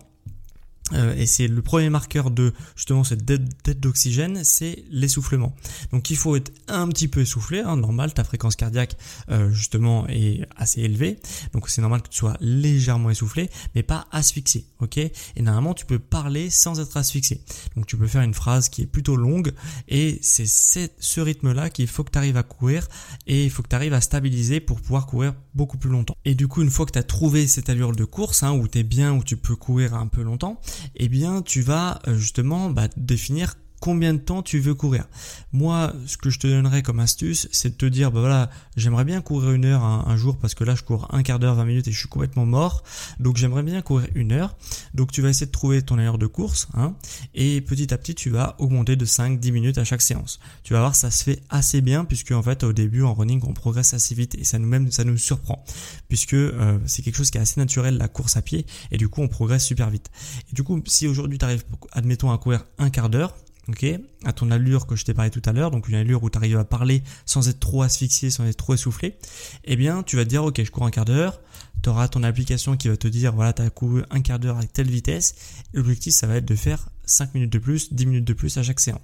euh, 0.92 1.14
et 1.16 1.26
c'est 1.26 1.49
le 1.49 1.62
premier 1.62 1.90
marqueur 1.90 2.30
de 2.30 2.52
justement 2.76 3.04
cette 3.04 3.25
dette 3.25 3.80
d'oxygène, 3.80 4.44
c'est 4.44 4.85
l'essoufflement. 4.90 5.54
Donc 5.92 6.11
il 6.11 6.16
faut 6.16 6.37
être 6.37 6.52
un 6.68 6.88
petit 6.88 7.09
peu 7.09 7.20
essoufflé, 7.20 7.61
hein, 7.61 7.76
normal, 7.76 8.12
ta 8.14 8.25
fréquence 8.25 8.56
cardiaque 8.56 8.97
euh, 9.30 9.50
justement 9.50 10.06
est 10.09 10.47
assez 10.56 10.80
élevée, 10.80 11.18
donc 11.52 11.68
c'est 11.68 11.80
normal 11.80 12.02
que 12.02 12.09
tu 12.09 12.18
sois 12.18 12.37
légèrement 12.40 13.11
essoufflé, 13.11 13.50
mais 13.75 13.82
pas 13.82 14.06
asphyxié, 14.11 14.64
ok? 14.80 14.99
Et 14.99 15.12
normalement 15.38 15.75
tu 15.75 15.87
peux 15.87 15.99
parler 15.99 16.50
sans 16.50 16.80
être 16.80 16.97
asphyxié. 16.97 17.40
Donc 17.76 17.87
tu 17.87 17.97
peux 17.97 18.06
faire 18.06 18.23
une 18.23 18.35
phrase 18.35 18.68
qui 18.68 18.82
est 18.82 18.87
plutôt 18.87 19.16
longue, 19.16 19.52
et 19.88 20.18
c'est 20.23 20.47
ce 20.47 21.20
rythme-là 21.20 21.70
qu'il 21.70 21.87
faut 21.87 22.04
que 22.04 22.11
tu 22.11 22.18
arrives 22.18 22.37
à 22.37 22.42
courir, 22.42 22.88
et 23.26 23.44
il 23.44 23.50
faut 23.50 23.62
que 23.62 23.68
tu 23.68 23.76
arrives 23.76 23.94
à 23.94 24.00
stabiliser 24.00 24.61
pour 24.61 24.80
pouvoir 24.80 25.06
courir 25.06 25.35
beaucoup 25.54 25.78
plus 25.78 25.90
longtemps. 25.90 26.16
Et 26.25 26.35
du 26.35 26.49
coup 26.49 26.62
une 26.62 26.70
fois 26.70 26.87
que 26.87 26.92
tu 26.92 26.99
as 26.99 27.02
trouvé 27.02 27.47
cette 27.47 27.68
allure 27.68 27.92
de 27.92 28.04
course, 28.04 28.42
hein, 28.42 28.52
où 28.52 28.68
tu 28.68 28.78
es 28.78 28.82
bien, 28.82 29.12
où 29.12 29.23
tu 29.23 29.37
peux 29.37 29.56
courir 29.56 29.94
un 29.94 30.06
peu 30.06 30.23
longtemps, 30.23 30.61
eh 30.97 31.09
bien 31.09 31.43
tu 31.43 31.63
vas 31.63 32.01
euh, 32.07 32.15
justement 32.15 32.71
bah, 32.71 32.89
définir 32.97 33.57
combien 33.81 34.15
de 34.15 34.19
temps 34.19 34.43
tu 34.43 34.59
veux 34.61 34.75
courir. 34.75 35.09
Moi, 35.53 35.93
ce 36.07 36.17
que 36.17 36.31
je 36.31 36.39
te 36.39 36.47
donnerais 36.47 36.83
comme 36.83 37.01
astuce, 37.01 37.49
c'est 37.51 37.71
de 37.71 37.75
te 37.75 37.87
dire, 37.87 38.13
bah 38.13 38.21
voilà, 38.21 38.51
j'aimerais 38.77 39.05
bien 39.05 39.21
courir 39.21 39.53
une 39.53 39.65
heure 39.65 39.83
un, 39.83 40.17
jour 40.17 40.39
parce 40.39 40.55
que 40.55 40.65
là, 40.65 40.75
je 40.75 40.83
cours 40.83 41.09
un 41.15 41.23
quart 41.23 41.39
d'heure, 41.39 41.55
20 41.55 41.65
minutes 41.65 41.89
et 41.89 41.93
je 41.93 41.99
suis 41.99 42.09
complètement 42.09 42.47
mort. 42.47 42.83
Donc, 43.19 43.37
j'aimerais 43.37 43.63
bien 43.63 43.81
courir 43.83 44.09
une 44.15 44.33
heure. 44.33 44.57
Donc, 44.95 45.13
tu 45.13 45.23
vas 45.23 45.31
essayer 45.31 45.47
de 45.47 45.51
trouver 45.51 45.83
ton 45.83 45.99
heure 45.99 46.19
de 46.19 46.27
course, 46.27 46.69
hein, 46.75 46.95
et 47.35 47.61
petit 47.61 47.93
à 47.95 47.99
petit, 47.99 48.15
tu 48.15 48.31
vas 48.31 48.57
augmenter 48.59 48.97
de 48.97 49.05
5, 49.05 49.41
10 49.41 49.53
minutes 49.53 49.79
à 49.79 49.85
chaque 49.85 50.03
séance. 50.03 50.41
Tu 50.63 50.75
vas 50.75 50.81
voir, 50.81 50.95
ça 50.95 51.11
se 51.11 51.25
fait 51.25 51.41
assez 51.49 51.81
bien 51.81 52.05
puisque 52.05 52.33
en 52.33 52.43
fait, 52.43 52.65
au 52.65 52.73
début, 52.73 53.03
en 53.03 53.15
running, 53.15 53.41
on 53.47 53.55
progresse 53.55 53.95
assez 53.95 54.15
vite 54.15 54.35
et 54.35 54.45
ça 54.45 54.59
nous 54.59 54.69
même, 54.69 54.91
ça 54.91 55.05
nous 55.05 55.17
surprend 55.17 55.65
puisque 56.09 56.35
euh, 56.35 56.79
c'est 56.87 57.03
quelque 57.03 57.17
chose 57.17 57.31
qui 57.31 57.39
est 57.39 57.41
assez 57.41 57.59
naturel, 57.61 57.97
la 57.97 58.09
course 58.09 58.37
à 58.37 58.43
pied, 58.43 58.67
et 58.91 58.97
du 58.97 59.09
coup, 59.09 59.23
on 59.23 59.29
progresse 59.29 59.65
super 59.65 59.91
vite. 59.91 60.11
Et 60.51 60.55
du 60.55 60.63
coup, 60.63 60.83
si 60.87 61.07
aujourd'hui, 61.07 61.39
tu 61.39 61.45
arrives, 61.45 61.65
admettons, 61.93 62.31
à 62.31 62.39
courir 62.39 62.65
un 62.79 62.91
quart 62.91 63.09
d'heure, 63.09 63.37
ok, 63.69 64.00
à 64.25 64.33
ton 64.33 64.50
allure 64.50 64.87
que 64.87 64.97
je 64.97 65.05
t'ai 65.05 65.15
parlé 65.15 65.31
tout 65.31 65.43
à 65.45 65.53
l'heure, 65.53 65.71
donc 65.71 65.89
une 65.89 65.95
allure 65.95 66.23
où 66.23 66.31
tu 66.31 66.39
arrives 66.39 66.59
à 66.59 66.65
parler 66.65 67.03
sans 67.27 67.49
être 67.49 67.61
trop 67.61 67.83
asphyxié, 67.83 68.31
sans 68.31 68.45
être 68.47 68.57
trop 68.57 68.75
essoufflé, 68.75 69.17
eh 69.65 69.77
bien 69.77 70.03
tu 70.03 70.17
vas 70.17 70.25
te 70.25 70.29
dire 70.29 70.45
ok 70.45 70.62
je 70.62 70.71
cours 70.71 70.85
un 70.85 70.91
quart 70.91 71.05
d'heure, 71.05 71.41
tu 71.83 71.89
auras 71.89 72.09
ton 72.09 72.23
application 72.23 72.77
qui 72.77 72.89
va 72.89 72.97
te 72.97 73.09
dire 73.09 73.35
voilà 73.35 73.53
tu 73.53 73.62
as 73.62 73.71
couru 73.71 74.03
un 74.11 74.21
quart 74.21 74.39
d'heure 74.39 74.59
avec 74.59 74.73
telle 74.73 74.91
vitesse, 74.91 75.35
l'objectif 75.73 76.15
ça 76.15 76.27
va 76.27 76.37
être 76.37 76.47
de 76.47 76.55
faire 76.55 76.89
5 77.11 77.35
minutes 77.35 77.53
de 77.53 77.59
plus, 77.59 77.93
10 77.93 78.07
minutes 78.07 78.25
de 78.25 78.33
plus 78.33 78.57
à 78.57 78.62
chaque 78.62 78.81
séance. 78.81 79.00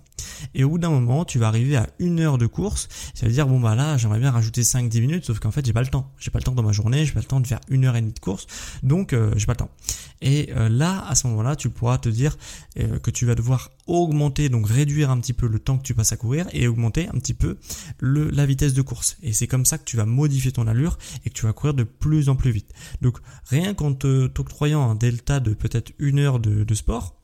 Et 0.55 0.65
au 0.65 0.71
bout 0.71 0.79
d'un 0.79 0.91
moment, 0.91 1.25
tu 1.25 1.39
vas 1.39 1.49
arriver 1.49 1.77
à 1.77 1.89
une 1.99 2.21
heure 2.21 2.39
de 2.39 2.47
course. 2.47 2.89
Ça 3.15 3.27
veut 3.27 3.33
dire, 3.33 3.47
bon, 3.47 3.61
bah 3.61 3.75
là, 3.75 3.97
j'aimerais 3.97 4.19
bien 4.19 4.31
rajouter 4.31 4.63
5-10 4.63 5.01
minutes, 5.01 5.25
sauf 5.25 5.39
qu'en 5.39 5.51
fait, 5.51 5.65
j'ai 5.67 5.73
pas 5.73 5.83
le 5.83 5.89
temps. 5.89 6.13
J'ai 6.19 6.31
pas 6.31 6.39
le 6.39 6.45
temps 6.45 6.53
dans 6.53 6.63
ma 6.63 6.73
journée, 6.73 7.05
j'ai 7.05 7.13
pas 7.13 7.21
le 7.21 7.27
temps 7.27 7.41
de 7.41 7.47
faire 7.47 7.61
une 7.69 7.85
heure 7.85 7.97
et 7.97 8.01
demie 8.01 8.13
de 8.13 8.19
course. 8.19 8.47
Donc, 8.83 9.13
euh, 9.13 9.33
j'ai 9.37 9.47
pas 9.47 9.53
le 9.53 9.59
temps. 9.59 9.71
Et 10.23 10.51
euh, 10.57 10.69
là, 10.69 11.05
à 11.09 11.15
ce 11.15 11.27
moment-là, 11.27 11.57
tu 11.57 11.69
pourras 11.69 11.99
te 11.99 12.09
dire 12.09 12.37
euh, 12.79 12.99
que 12.99 13.11
tu 13.11 13.27
vas 13.27 13.35
devoir 13.35 13.71
augmenter, 13.87 14.49
donc 14.49 14.69
réduire 14.69 15.06
un 15.11 15.21
petit 15.21 15.33
peu 15.33 15.47
le 15.47 15.59
temps 15.59 15.79
que 15.79 15.83
tu 15.83 15.95
passes 15.95 16.13
à 16.13 16.17
courir 16.17 16.47
et 16.53 16.69
augmenter 16.69 17.09
un 17.09 17.19
petit 17.19 17.35
peu 17.35 17.59
le, 17.99 18.31
la 18.31 18.47
vitesse 18.47 18.75
de 18.75 18.83
course. 18.83 19.17
Et 19.23 19.33
c'est 19.33 19.47
comme 19.47 19.65
ça 19.65 19.79
que 19.79 19.85
tu 19.85 19.97
vas 19.97 20.07
modifier 20.07 20.53
ton 20.53 20.67
allure 20.67 20.99
et 21.25 21.31
que 21.31 21.35
tu 21.35 21.45
vas 21.47 21.53
courir 21.53 21.75
de 21.75 21.85
plus 21.85 22.29
en 22.29 22.37
plus 22.37 22.51
vite. 22.51 22.73
Donc, 23.01 23.19
rien 23.45 23.75
qu'en 23.75 23.95
t'octroyant 23.95 24.89
un 24.91 24.95
delta 24.95 25.41
de 25.41 25.55
peut-être 25.55 25.93
une 25.99 26.19
heure 26.19 26.39
de, 26.39 26.65
de 26.65 26.75
sport, 26.75 27.16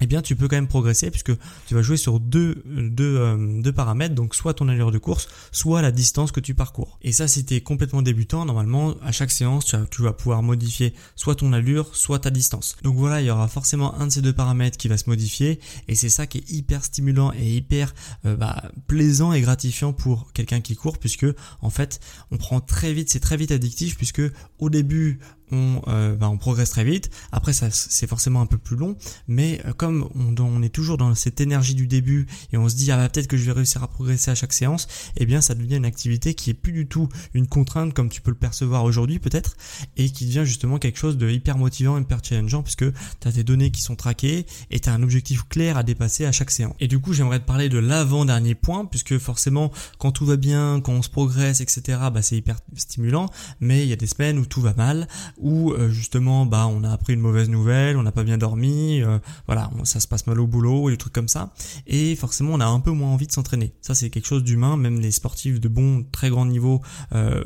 eh 0.00 0.06
bien 0.06 0.22
tu 0.22 0.36
peux 0.36 0.48
quand 0.48 0.56
même 0.56 0.68
progresser 0.68 1.10
puisque 1.10 1.32
tu 1.66 1.74
vas 1.74 1.82
jouer 1.82 1.96
sur 1.96 2.20
deux, 2.20 2.62
deux, 2.66 3.16
euh, 3.18 3.62
deux, 3.62 3.72
paramètres, 3.72 4.14
donc 4.14 4.34
soit 4.34 4.54
ton 4.54 4.68
allure 4.68 4.90
de 4.90 4.98
course, 4.98 5.28
soit 5.52 5.82
la 5.82 5.90
distance 5.90 6.32
que 6.32 6.40
tu 6.40 6.54
parcours. 6.54 6.98
Et 7.02 7.12
ça, 7.12 7.28
si 7.28 7.44
tu 7.44 7.60
complètement 7.60 8.02
débutant, 8.02 8.44
normalement, 8.44 8.94
à 9.02 9.12
chaque 9.12 9.30
séance, 9.30 9.74
tu, 9.90 10.02
vas 10.02 10.12
pouvoir 10.12 10.42
modifier 10.42 10.94
soit 11.16 11.34
ton 11.34 11.52
allure, 11.52 11.94
soit 11.96 12.20
ta 12.20 12.30
distance. 12.30 12.76
Donc 12.82 12.96
voilà, 12.96 13.20
il 13.20 13.26
y 13.26 13.30
aura 13.30 13.48
forcément 13.48 13.94
un 13.98 14.06
de 14.06 14.12
ces 14.12 14.22
deux 14.22 14.32
paramètres 14.32 14.76
qui 14.76 14.88
va 14.88 14.96
se 14.96 15.08
modifier, 15.08 15.60
et 15.88 15.94
c'est 15.94 16.08
ça 16.08 16.26
qui 16.26 16.38
est 16.38 16.50
hyper 16.50 16.84
stimulant 16.84 17.32
et 17.32 17.56
hyper 17.56 17.94
euh, 18.24 18.36
bah, 18.36 18.70
plaisant 18.86 19.32
et 19.32 19.40
gratifiant 19.40 19.92
pour 19.92 20.32
quelqu'un 20.32 20.60
qui 20.60 20.76
court, 20.76 20.98
puisque 20.98 21.26
en 21.60 21.70
fait, 21.70 22.00
on 22.30 22.36
prend 22.36 22.60
très 22.60 22.92
vite, 22.92 23.10
c'est 23.10 23.20
très 23.20 23.36
vite 23.36 23.50
addictif, 23.50 23.96
puisque 23.96 24.22
au 24.58 24.70
début, 24.70 25.20
on, 25.52 25.82
euh, 25.88 26.16
bah, 26.16 26.28
on 26.28 26.38
progresse 26.38 26.70
très 26.70 26.84
vite. 26.84 27.10
Après, 27.32 27.52
ça 27.52 27.70
c'est 27.70 28.06
forcément 28.06 28.40
un 28.40 28.46
peu 28.46 28.58
plus 28.58 28.76
long, 28.76 28.96
mais 29.26 29.60
euh, 29.66 29.72
comme 29.72 30.08
on, 30.14 30.34
on, 30.42 30.62
est 30.62 30.68
toujours 30.68 30.96
dans 30.96 31.14
cette 31.14 31.40
énergie 31.40 31.74
du 31.74 31.86
début 31.86 32.26
et 32.52 32.56
on 32.56 32.68
se 32.68 32.76
dit 32.76 32.90
ah 32.90 32.96
bah 32.96 33.08
peut-être 33.08 33.26
que 33.28 33.36
je 33.36 33.44
vais 33.44 33.52
réussir 33.52 33.82
à 33.82 33.88
progresser 33.88 34.30
à 34.30 34.34
chaque 34.34 34.52
séance, 34.52 34.88
eh 35.16 35.26
bien 35.26 35.40
ça 35.40 35.54
devient 35.54 35.76
une 35.76 35.84
activité 35.84 36.34
qui 36.34 36.50
est 36.50 36.54
plus 36.54 36.72
du 36.72 36.86
tout 36.86 37.08
une 37.34 37.46
contrainte 37.46 37.94
comme 37.94 38.08
tu 38.08 38.20
peux 38.20 38.30
le 38.30 38.36
percevoir 38.36 38.84
aujourd'hui 38.84 39.18
peut-être, 39.18 39.56
et 39.96 40.10
qui 40.10 40.26
devient 40.26 40.44
justement 40.44 40.78
quelque 40.78 40.98
chose 40.98 41.16
de 41.16 41.28
hyper 41.30 41.56
motivant, 41.58 41.98
hyper 41.98 42.18
challengeant 42.22 42.62
puisque 42.62 42.84
tu 43.20 43.28
as 43.28 43.32
données 43.42 43.70
qui 43.70 43.82
sont 43.82 43.96
traquées 43.96 44.46
et 44.70 44.80
tu 44.80 44.88
as 44.88 44.92
un 44.92 45.02
objectif 45.02 45.44
clair 45.48 45.76
à 45.76 45.82
dépasser 45.82 46.24
à 46.24 46.32
chaque 46.32 46.50
séance. 46.50 46.74
Et 46.80 46.88
du 46.88 46.98
coup, 46.98 47.12
j'aimerais 47.12 47.40
te 47.40 47.44
parler 47.44 47.68
de 47.68 47.78
l'avant-dernier 47.78 48.54
point 48.54 48.84
puisque 48.84 49.18
forcément 49.18 49.72
quand 49.98 50.12
tout 50.12 50.26
va 50.26 50.36
bien, 50.36 50.80
quand 50.80 50.92
on 50.92 51.02
se 51.02 51.10
progresse, 51.10 51.60
etc., 51.60 51.98
bah 52.12 52.22
c'est 52.22 52.36
hyper 52.36 52.58
stimulant, 52.76 53.28
mais 53.60 53.82
il 53.82 53.88
y 53.88 53.92
a 53.92 53.96
des 53.96 54.06
semaines 54.06 54.38
où 54.38 54.46
tout 54.46 54.60
va 54.60 54.74
mal 54.74 55.08
où 55.40 55.72
euh, 55.72 55.90
justement 55.90 56.46
bah 56.46 56.66
on 56.66 56.84
a 56.84 56.90
appris 56.90 57.14
une 57.14 57.20
mauvaise 57.20 57.48
nouvelle, 57.48 57.96
on 57.96 58.02
n'a 58.02 58.12
pas 58.12 58.24
bien 58.24 58.38
dormi, 58.38 59.02
euh, 59.02 59.18
voilà, 59.46 59.70
ça 59.84 60.00
se 60.00 60.08
passe 60.08 60.26
mal 60.26 60.40
au 60.40 60.46
boulot 60.46 60.88
et 60.88 60.92
des 60.92 60.98
trucs 60.98 61.12
comme 61.12 61.28
ça, 61.28 61.52
et 61.86 62.16
forcément 62.16 62.52
on 62.54 62.60
a 62.60 62.66
un 62.66 62.80
peu 62.80 62.90
moins 62.90 63.10
envie 63.10 63.26
de 63.26 63.32
s'entraîner. 63.32 63.72
Ça 63.80 63.94
c'est 63.94 64.10
quelque 64.10 64.26
chose 64.26 64.44
d'humain, 64.44 64.76
même 64.76 65.00
les 65.00 65.10
sportifs 65.10 65.60
de 65.60 65.68
bon 65.68 66.04
très 66.10 66.30
grand 66.30 66.46
niveau 66.46 66.82
euh, 67.12 67.44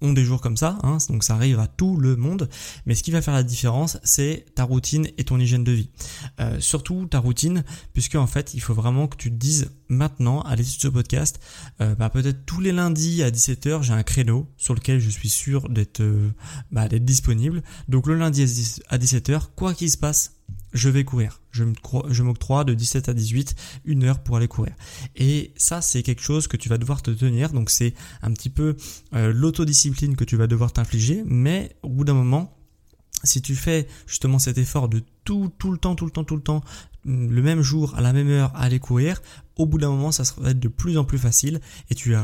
ont 0.00 0.12
des 0.12 0.24
jours 0.24 0.40
comme 0.40 0.56
ça, 0.56 0.78
hein, 0.82 0.98
donc 1.08 1.24
ça 1.24 1.34
arrive 1.34 1.58
à 1.58 1.66
tout 1.66 1.96
le 1.96 2.16
monde. 2.16 2.48
Mais 2.86 2.94
ce 2.94 3.02
qui 3.02 3.10
va 3.10 3.22
faire 3.22 3.34
la 3.34 3.42
différence, 3.42 3.98
c'est 4.04 4.46
ta 4.54 4.64
routine 4.64 5.08
et 5.18 5.24
ton 5.24 5.38
hygiène 5.38 5.64
de 5.64 5.72
vie. 5.72 5.90
surtout 6.58 7.06
ta 7.06 7.18
routine, 7.18 7.64
puisque 7.92 8.14
en 8.14 8.26
fait 8.26 8.54
il 8.54 8.60
faut 8.60 8.74
vraiment 8.74 9.06
que 9.06 9.16
tu 9.16 9.30
te 9.30 9.36
dises 9.36 9.70
maintenant 9.88 10.40
à 10.42 10.56
l'étude 10.56 10.76
de 10.76 10.80
ce 10.80 10.88
podcast, 10.88 11.40
bah, 11.78 12.10
peut-être 12.10 12.44
tous 12.46 12.60
les 12.60 12.72
lundis 12.72 13.22
à 13.22 13.30
17h 13.30 13.82
j'ai 13.82 13.92
un 13.92 14.02
créneau 14.02 14.48
sur 14.56 14.74
lequel 14.74 15.00
je 15.00 15.10
suis 15.10 15.28
sûr 15.28 15.68
d'être 15.68 16.02
bah, 16.70 16.88
d'être 16.88 17.04
donc 17.88 18.06
le 18.06 18.16
lundi 18.16 18.42
à 18.88 18.98
17h, 18.98 19.42
quoi 19.56 19.74
qu'il 19.74 19.90
se 19.90 19.98
passe, 19.98 20.32
je 20.72 20.88
vais 20.88 21.04
courir. 21.04 21.40
Je 21.52 22.22
m'octroie 22.22 22.64
de 22.64 22.74
17 22.74 23.08
à 23.08 23.14
18 23.14 23.54
une 23.84 24.04
heure 24.04 24.18
pour 24.18 24.36
aller 24.36 24.48
courir. 24.48 24.74
Et 25.14 25.52
ça, 25.56 25.80
c'est 25.80 26.02
quelque 26.02 26.22
chose 26.22 26.48
que 26.48 26.56
tu 26.56 26.68
vas 26.68 26.78
devoir 26.78 27.00
te 27.00 27.12
tenir. 27.12 27.52
Donc 27.52 27.70
c'est 27.70 27.94
un 28.22 28.32
petit 28.32 28.50
peu 28.50 28.76
euh, 29.14 29.32
l'autodiscipline 29.32 30.16
que 30.16 30.24
tu 30.24 30.36
vas 30.36 30.48
devoir 30.48 30.72
t'infliger. 30.72 31.22
Mais 31.26 31.76
au 31.82 31.88
bout 31.88 32.04
d'un 32.04 32.14
moment, 32.14 32.56
si 33.22 33.40
tu 33.40 33.54
fais 33.54 33.86
justement 34.06 34.38
cet 34.38 34.58
effort 34.58 34.88
de 34.88 35.02
tout, 35.24 35.50
tout 35.58 35.70
le 35.70 35.78
temps, 35.78 35.94
tout 35.94 36.06
le 36.06 36.10
temps, 36.10 36.24
tout 36.24 36.36
le 36.36 36.42
temps, 36.42 36.62
le 37.04 37.42
même 37.42 37.62
jour, 37.62 37.94
à 37.96 38.00
la 38.00 38.12
même 38.12 38.28
heure, 38.28 38.52
aller 38.54 38.80
courir, 38.80 39.22
au 39.56 39.66
bout 39.66 39.78
d'un 39.78 39.90
moment, 39.90 40.12
ça 40.12 40.24
va 40.38 40.50
être 40.50 40.60
de 40.60 40.68
plus 40.68 40.98
en 40.98 41.04
plus 41.04 41.18
facile 41.18 41.60
et 41.90 41.94
tu 41.94 42.14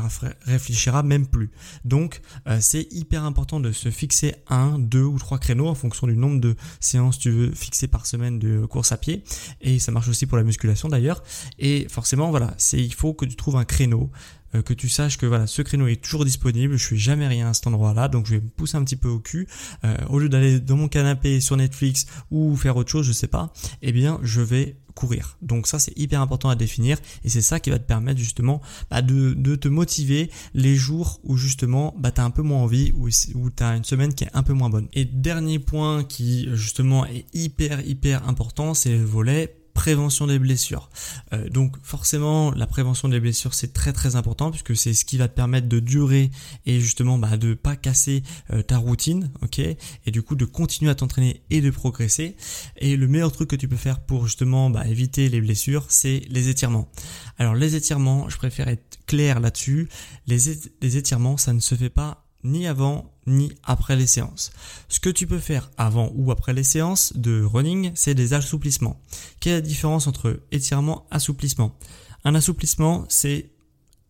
réfléchiras 0.45 1.03
même 1.03 1.27
plus. 1.27 1.51
Donc, 1.85 2.21
euh, 2.47 2.57
c'est 2.61 2.87
hyper 2.91 3.23
important 3.23 3.59
de 3.59 3.71
se 3.71 3.89
fixer 3.89 4.35
un, 4.47 4.79
deux 4.79 5.03
ou 5.03 5.17
trois 5.17 5.37
créneaux 5.37 5.67
en 5.67 5.75
fonction 5.75 6.07
du 6.07 6.17
nombre 6.17 6.39
de 6.39 6.55
séances 6.79 7.17
que 7.17 7.23
tu 7.23 7.31
veux 7.31 7.51
fixer 7.51 7.87
par 7.87 8.05
semaine 8.05 8.39
de 8.39 8.65
course 8.65 8.91
à 8.91 8.97
pied. 8.97 9.23
Et 9.61 9.79
ça 9.79 9.91
marche 9.91 10.09
aussi 10.09 10.25
pour 10.25 10.37
la 10.37 10.43
musculation 10.43 10.89
d'ailleurs. 10.89 11.23
Et 11.59 11.87
forcément, 11.89 12.29
voilà, 12.31 12.53
c'est 12.57 12.79
il 12.79 12.93
faut 12.93 13.13
que 13.13 13.25
tu 13.25 13.35
trouves 13.35 13.57
un 13.57 13.65
créneau 13.65 14.09
euh, 14.55 14.61
que 14.61 14.73
tu 14.73 14.89
saches 14.89 15.17
que 15.17 15.25
voilà 15.25 15.47
ce 15.47 15.61
créneau 15.61 15.87
est 15.87 16.01
toujours 16.01 16.25
disponible, 16.25 16.77
je 16.77 16.85
suis 16.85 16.99
jamais 16.99 17.27
rien 17.27 17.49
à 17.49 17.53
cet 17.53 17.67
endroit-là, 17.67 18.07
donc 18.07 18.25
je 18.25 18.35
vais 18.35 18.41
me 18.41 18.49
pousser 18.49 18.77
un 18.77 18.83
petit 18.83 18.95
peu 18.95 19.07
au 19.07 19.19
cul. 19.19 19.47
Euh, 19.83 19.95
au 20.09 20.19
lieu 20.19 20.29
d'aller 20.29 20.59
dans 20.59 20.77
mon 20.77 20.87
canapé 20.87 21.39
sur 21.41 21.57
Netflix 21.57 22.05
ou 22.29 22.55
faire 22.55 22.77
autre 22.77 22.89
chose, 22.89 23.05
je 23.05 23.11
sais 23.11 23.27
pas, 23.27 23.53
eh 23.81 23.91
bien 23.91 24.19
je 24.23 24.41
vais 24.41 24.77
courir. 24.93 25.37
Donc 25.41 25.67
ça 25.67 25.79
c'est 25.79 25.97
hyper 25.97 26.21
important 26.21 26.49
à 26.49 26.55
définir 26.55 26.97
et 27.23 27.29
c'est 27.29 27.41
ça 27.41 27.59
qui 27.59 27.69
va 27.69 27.79
te 27.79 27.85
permettre 27.85 28.19
justement 28.19 28.61
bah, 28.89 29.01
de, 29.01 29.33
de, 29.33 29.55
te 29.55 29.67
motiver 29.67 30.29
les 30.53 30.75
jours 30.75 31.19
où 31.23 31.37
justement 31.37 31.95
bah, 31.97 32.11
un 32.17 32.29
peu 32.29 32.41
moins 32.41 32.59
envie 32.59 32.91
ou 32.95 33.07
où 33.07 33.49
tu 33.49 33.63
une 33.63 33.83
semaine 33.83 34.13
qui 34.13 34.25
est 34.25 34.29
un 34.33 34.43
peu 34.43 34.53
moins 34.53 34.69
bonne. 34.69 34.87
Et 34.93 35.05
dernier 35.05 35.59
point 35.59 36.03
qui 36.03 36.49
justement 36.53 37.05
est 37.05 37.25
hyper 37.33 37.85
hyper 37.87 38.27
important, 38.27 38.73
c'est 38.73 38.97
le 38.97 39.05
volet 39.05 39.60
prévention 39.73 40.27
des 40.27 40.39
blessures. 40.39 40.89
Euh, 41.33 41.49
donc 41.49 41.75
forcément, 41.83 42.51
la 42.51 42.67
prévention 42.67 43.09
des 43.09 43.19
blessures 43.19 43.53
c'est 43.53 43.73
très 43.73 43.93
très 43.93 44.15
important 44.15 44.51
puisque 44.51 44.75
c'est 44.75 44.93
ce 44.93 45.05
qui 45.05 45.17
va 45.17 45.27
te 45.27 45.35
permettre 45.35 45.67
de 45.67 45.79
durer 45.79 46.31
et 46.65 46.79
justement 46.79 47.17
bah, 47.17 47.37
de 47.37 47.53
pas 47.53 47.75
casser 47.75 48.23
euh, 48.51 48.61
ta 48.61 48.77
routine, 48.77 49.31
ok, 49.41 49.59
et 49.59 49.77
du 50.11 50.21
coup 50.21 50.35
de 50.35 50.45
continuer 50.45 50.91
à 50.91 50.95
t'entraîner 50.95 51.41
et 51.49 51.61
de 51.61 51.69
progresser. 51.69 52.35
Et 52.77 52.95
le 52.97 53.07
meilleur 53.07 53.31
truc 53.31 53.49
que 53.49 53.55
tu 53.55 53.67
peux 53.67 53.75
faire 53.75 53.99
pour 54.01 54.25
justement 54.25 54.69
bah, 54.69 54.87
éviter 54.87 55.29
les 55.29 55.41
blessures, 55.41 55.85
c'est 55.89 56.21
les 56.29 56.49
étirements. 56.49 56.89
Alors 57.37 57.55
les 57.55 57.75
étirements, 57.75 58.29
je 58.29 58.37
préfère 58.37 58.67
être 58.67 58.99
clair 59.05 59.39
là-dessus. 59.39 59.89
Les, 60.27 60.37
les 60.81 60.97
étirements, 60.97 61.37
ça 61.37 61.53
ne 61.53 61.59
se 61.59 61.75
fait 61.75 61.89
pas 61.89 62.25
ni 62.43 62.67
avant 62.67 63.10
ni 63.27 63.51
après 63.63 63.95
les 63.95 64.07
séances. 64.07 64.51
Ce 64.89 64.99
que 64.99 65.09
tu 65.09 65.27
peux 65.27 65.39
faire 65.39 65.69
avant 65.77 66.11
ou 66.15 66.31
après 66.31 66.53
les 66.53 66.63
séances 66.63 67.13
de 67.15 67.43
running, 67.43 67.91
c'est 67.95 68.15
des 68.15 68.33
assouplissements. 68.33 68.99
Quelle 69.39 69.53
est 69.53 69.55
la 69.57 69.61
différence 69.61 70.07
entre 70.07 70.41
étirement 70.51 71.05
assouplissement? 71.11 71.75
Un 72.23 72.35
assouplissement, 72.35 73.05
c'est 73.09 73.49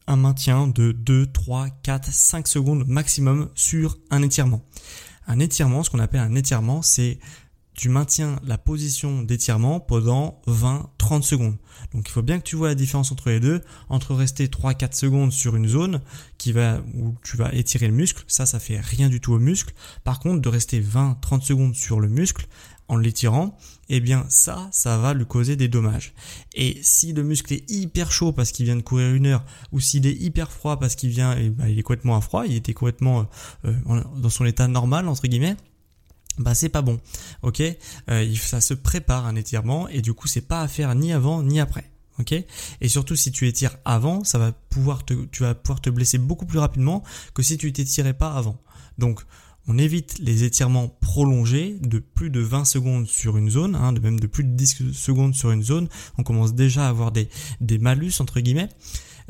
un 0.07 0.15
maintien 0.15 0.67
de 0.67 0.91
2, 0.91 1.27
3, 1.31 1.69
4, 1.83 2.11
5 2.11 2.47
secondes 2.47 2.85
maximum 2.87 3.49
sur 3.55 3.97
un 4.09 4.21
étirement. 4.21 4.63
Un 5.27 5.39
étirement, 5.39 5.83
ce 5.83 5.89
qu'on 5.89 5.99
appelle 5.99 6.19
un 6.19 6.35
étirement, 6.35 6.81
c'est 6.81 7.19
tu 7.73 7.89
maintiens 7.89 8.39
la 8.43 8.57
position 8.57 9.21
d'étirement 9.21 9.79
pendant 9.79 10.41
20-30 10.47 11.21
secondes. 11.21 11.57
Donc 11.93 12.07
il 12.07 12.11
faut 12.11 12.21
bien 12.21 12.37
que 12.39 12.43
tu 12.43 12.55
vois 12.55 12.67
la 12.67 12.75
différence 12.75 13.11
entre 13.11 13.29
les 13.29 13.39
deux, 13.39 13.61
entre 13.89 14.13
rester 14.13 14.47
3-4 14.47 14.95
secondes 14.95 15.31
sur 15.31 15.55
une 15.55 15.67
zone 15.67 16.01
qui 16.37 16.51
va 16.51 16.81
où 16.95 17.15
tu 17.23 17.37
vas 17.37 17.53
étirer 17.53 17.87
le 17.87 17.93
muscle, 17.93 18.23
ça 18.27 18.45
ça 18.45 18.59
fait 18.59 18.79
rien 18.79 19.09
du 19.09 19.21
tout 19.21 19.33
au 19.33 19.39
muscle. 19.39 19.73
Par 20.03 20.19
contre 20.19 20.41
de 20.41 20.49
rester 20.49 20.81
20-30 20.81 21.41
secondes 21.41 21.75
sur 21.75 21.99
le 21.99 22.09
muscle 22.09 22.47
en 22.87 22.97
l'étirant, 22.97 23.57
eh 23.87 24.01
bien 24.01 24.25
ça, 24.27 24.67
ça 24.73 24.97
va 24.97 25.13
lui 25.13 25.25
causer 25.25 25.55
des 25.55 25.69
dommages. 25.69 26.13
Et 26.53 26.77
si 26.83 27.13
le 27.13 27.23
muscle 27.23 27.53
est 27.53 27.71
hyper 27.71 28.11
chaud 28.11 28.33
parce 28.33 28.51
qu'il 28.51 28.65
vient 28.65 28.75
de 28.75 28.81
courir 28.81 29.13
une 29.13 29.27
heure, 29.27 29.45
ou 29.71 29.79
s'il 29.79 30.05
est 30.05 30.13
hyper 30.13 30.51
froid 30.51 30.77
parce 30.77 30.95
qu'il 30.95 31.09
vient, 31.09 31.33
eh 31.37 31.49
ben, 31.49 31.67
il 31.67 31.79
est 31.79 31.83
complètement 31.83 32.17
à 32.17 32.21
froid, 32.21 32.45
il 32.45 32.53
était 32.53 32.73
complètement 32.73 33.29
euh, 33.63 33.73
dans 34.17 34.29
son 34.29 34.43
état 34.43 34.67
normal 34.67 35.07
entre 35.07 35.27
guillemets, 35.27 35.55
bah 36.37 36.55
c'est 36.55 36.69
pas 36.69 36.81
bon, 36.81 36.99
ok? 37.41 37.61
Euh, 38.09 38.35
Ça 38.35 38.61
se 38.61 38.73
prépare 38.73 39.25
un 39.25 39.35
étirement 39.35 39.87
et 39.89 40.01
du 40.01 40.13
coup 40.13 40.27
c'est 40.27 40.41
pas 40.47 40.61
à 40.61 40.67
faire 40.67 40.95
ni 40.95 41.11
avant 41.13 41.43
ni 41.43 41.59
après. 41.59 41.91
ok? 42.19 42.33
Et 42.81 42.87
surtout 42.87 43.15
si 43.15 43.31
tu 43.31 43.47
étires 43.47 43.77
avant, 43.85 44.23
ça 44.23 44.37
va 44.39 44.51
pouvoir 44.51 45.03
te, 45.05 45.13
tu 45.31 45.43
vas 45.43 45.53
pouvoir 45.55 45.81
te 45.81 45.89
blesser 45.89 46.17
beaucoup 46.17 46.45
plus 46.45 46.59
rapidement 46.59 47.03
que 47.33 47.43
si 47.43 47.57
tu 47.57 47.71
t'étirais 47.73 48.13
pas 48.13 48.31
avant. 48.33 48.57
Donc 48.97 49.21
on 49.67 49.77
évite 49.77 50.17
les 50.19 50.43
étirements 50.43 50.87
prolongés 50.87 51.77
de 51.81 51.99
plus 51.99 52.29
de 52.31 52.39
20 52.39 52.65
secondes 52.65 53.07
sur 53.07 53.37
une 53.37 53.49
zone, 53.49 53.75
hein, 53.75 53.93
de 53.93 53.99
même 53.99 54.19
de 54.19 54.25
plus 54.27 54.43
de 54.43 54.49
10 54.55 54.91
secondes 54.93 55.35
sur 55.35 55.51
une 55.51 55.61
zone. 55.63 55.87
On 56.17 56.23
commence 56.23 56.53
déjà 56.55 56.85
à 56.87 56.89
avoir 56.89 57.11
des, 57.11 57.29
des 57.59 57.77
malus 57.77 58.13
entre 58.19 58.39
guillemets. 58.39 58.69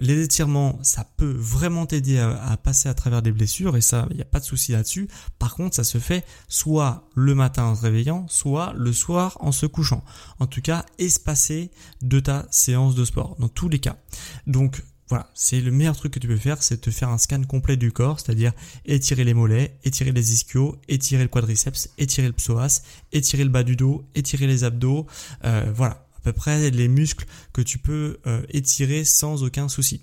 Les 0.01 0.19
étirements, 0.23 0.79
ça 0.81 1.05
peut 1.15 1.31
vraiment 1.31 1.85
t'aider 1.85 2.17
à, 2.17 2.57
passer 2.57 2.89
à 2.89 2.95
travers 2.95 3.21
des 3.21 3.31
blessures 3.31 3.77
et 3.77 3.81
ça, 3.81 4.07
il 4.09 4.15
n'y 4.15 4.21
a 4.23 4.25
pas 4.25 4.39
de 4.39 4.45
souci 4.45 4.71
là-dessus. 4.71 5.07
Par 5.37 5.53
contre, 5.53 5.75
ça 5.75 5.83
se 5.83 5.99
fait 5.99 6.25
soit 6.47 7.07
le 7.13 7.35
matin 7.35 7.65
en 7.65 7.75
se 7.75 7.83
réveillant, 7.83 8.25
soit 8.27 8.73
le 8.75 8.93
soir 8.93 9.37
en 9.41 9.51
se 9.51 9.67
couchant. 9.67 10.03
En 10.39 10.47
tout 10.47 10.61
cas, 10.61 10.87
espacé 10.97 11.69
de 12.01 12.19
ta 12.19 12.47
séance 12.49 12.95
de 12.95 13.05
sport, 13.05 13.35
dans 13.37 13.47
tous 13.47 13.69
les 13.69 13.77
cas. 13.77 13.97
Donc, 14.47 14.81
voilà, 15.07 15.29
c'est 15.35 15.61
le 15.61 15.69
meilleur 15.69 15.95
truc 15.95 16.13
que 16.13 16.19
tu 16.19 16.27
peux 16.27 16.35
faire, 16.35 16.63
c'est 16.63 16.81
te 16.81 16.89
faire 16.89 17.09
un 17.09 17.19
scan 17.19 17.43
complet 17.43 17.77
du 17.77 17.91
corps, 17.91 18.19
c'est-à-dire 18.19 18.53
étirer 18.85 19.23
les 19.23 19.35
mollets, 19.35 19.77
étirer 19.83 20.11
les 20.13 20.33
ischios, 20.33 20.77
étirer 20.87 21.21
le 21.21 21.29
quadriceps, 21.29 21.89
étirer 21.99 22.25
le 22.25 22.33
psoas, 22.33 22.81
étirer 23.11 23.43
le 23.43 23.51
bas 23.51 23.61
du 23.63 23.75
dos, 23.75 24.03
étirer 24.15 24.47
les 24.47 24.63
abdos, 24.63 25.05
euh, 25.43 25.71
voilà, 25.75 26.07
à 26.21 26.23
peu 26.25 26.33
près 26.33 26.69
les 26.71 26.87
muscles 26.87 27.25
que 27.53 27.61
tu 27.61 27.77
peux 27.77 28.17
euh, 28.27 28.41
étirer 28.49 29.03
sans 29.03 29.43
aucun 29.43 29.67
souci. 29.67 30.01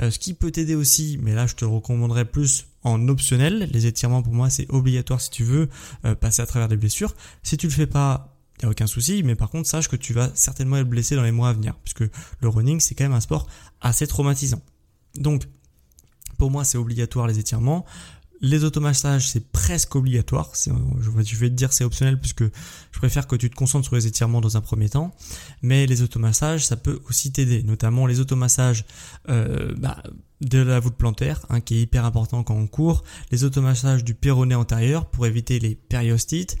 Euh, 0.00 0.10
ce 0.10 0.18
qui 0.18 0.34
peut 0.34 0.50
t'aider 0.50 0.74
aussi, 0.74 1.18
mais 1.22 1.34
là 1.34 1.46
je 1.46 1.54
te 1.54 1.64
recommanderais 1.64 2.24
plus 2.24 2.66
en 2.82 3.08
optionnel, 3.08 3.68
les 3.72 3.86
étirements 3.86 4.22
pour 4.22 4.32
moi 4.32 4.50
c'est 4.50 4.70
obligatoire 4.70 5.20
si 5.20 5.30
tu 5.30 5.44
veux 5.44 5.68
euh, 6.04 6.14
passer 6.14 6.42
à 6.42 6.46
travers 6.46 6.68
des 6.68 6.76
blessures. 6.76 7.14
Si 7.42 7.56
tu 7.56 7.66
le 7.66 7.72
fais 7.72 7.86
pas, 7.86 8.36
n'y 8.60 8.66
a 8.66 8.70
aucun 8.70 8.86
souci, 8.86 9.22
mais 9.22 9.34
par 9.34 9.50
contre 9.50 9.68
sache 9.68 9.88
que 9.88 9.96
tu 9.96 10.12
vas 10.12 10.30
certainement 10.34 10.76
être 10.78 10.88
blessé 10.88 11.14
dans 11.14 11.22
les 11.22 11.32
mois 11.32 11.50
à 11.50 11.52
venir, 11.52 11.74
puisque 11.84 12.04
le 12.40 12.48
running 12.48 12.80
c'est 12.80 12.94
quand 12.94 13.04
même 13.04 13.12
un 13.12 13.20
sport 13.20 13.46
assez 13.80 14.06
traumatisant. 14.06 14.62
Donc 15.14 15.44
pour 16.38 16.50
moi 16.50 16.64
c'est 16.64 16.78
obligatoire 16.78 17.26
les 17.26 17.38
étirements. 17.38 17.84
Les 18.44 18.64
automassages, 18.64 19.30
c'est 19.30 19.52
presque 19.52 19.94
obligatoire. 19.94 20.50
Je 20.56 21.10
vais 21.36 21.48
te 21.48 21.54
dire 21.54 21.72
c'est 21.72 21.84
optionnel 21.84 22.18
puisque 22.18 22.42
je 22.42 22.98
préfère 22.98 23.28
que 23.28 23.36
tu 23.36 23.48
te 23.48 23.54
concentres 23.54 23.86
sur 23.86 23.94
les 23.94 24.08
étirements 24.08 24.40
dans 24.40 24.56
un 24.56 24.60
premier 24.60 24.88
temps. 24.88 25.14
Mais 25.62 25.86
les 25.86 26.02
automassages, 26.02 26.66
ça 26.66 26.76
peut 26.76 27.00
aussi 27.08 27.30
t'aider, 27.30 27.62
notamment 27.62 28.04
les 28.04 28.18
automassages 28.18 28.84
euh, 29.28 29.72
bah, 29.78 30.02
de 30.40 30.58
la 30.58 30.80
voûte 30.80 30.96
plantaire, 30.96 31.46
hein, 31.50 31.60
qui 31.60 31.76
est 31.76 31.82
hyper 31.82 32.04
important 32.04 32.42
quand 32.42 32.56
on 32.56 32.66
court, 32.66 33.04
les 33.30 33.44
automassages 33.44 34.02
du 34.02 34.14
péroné 34.14 34.56
antérieur 34.56 35.06
pour 35.06 35.26
éviter 35.26 35.60
les 35.60 35.76
périostites, 35.76 36.56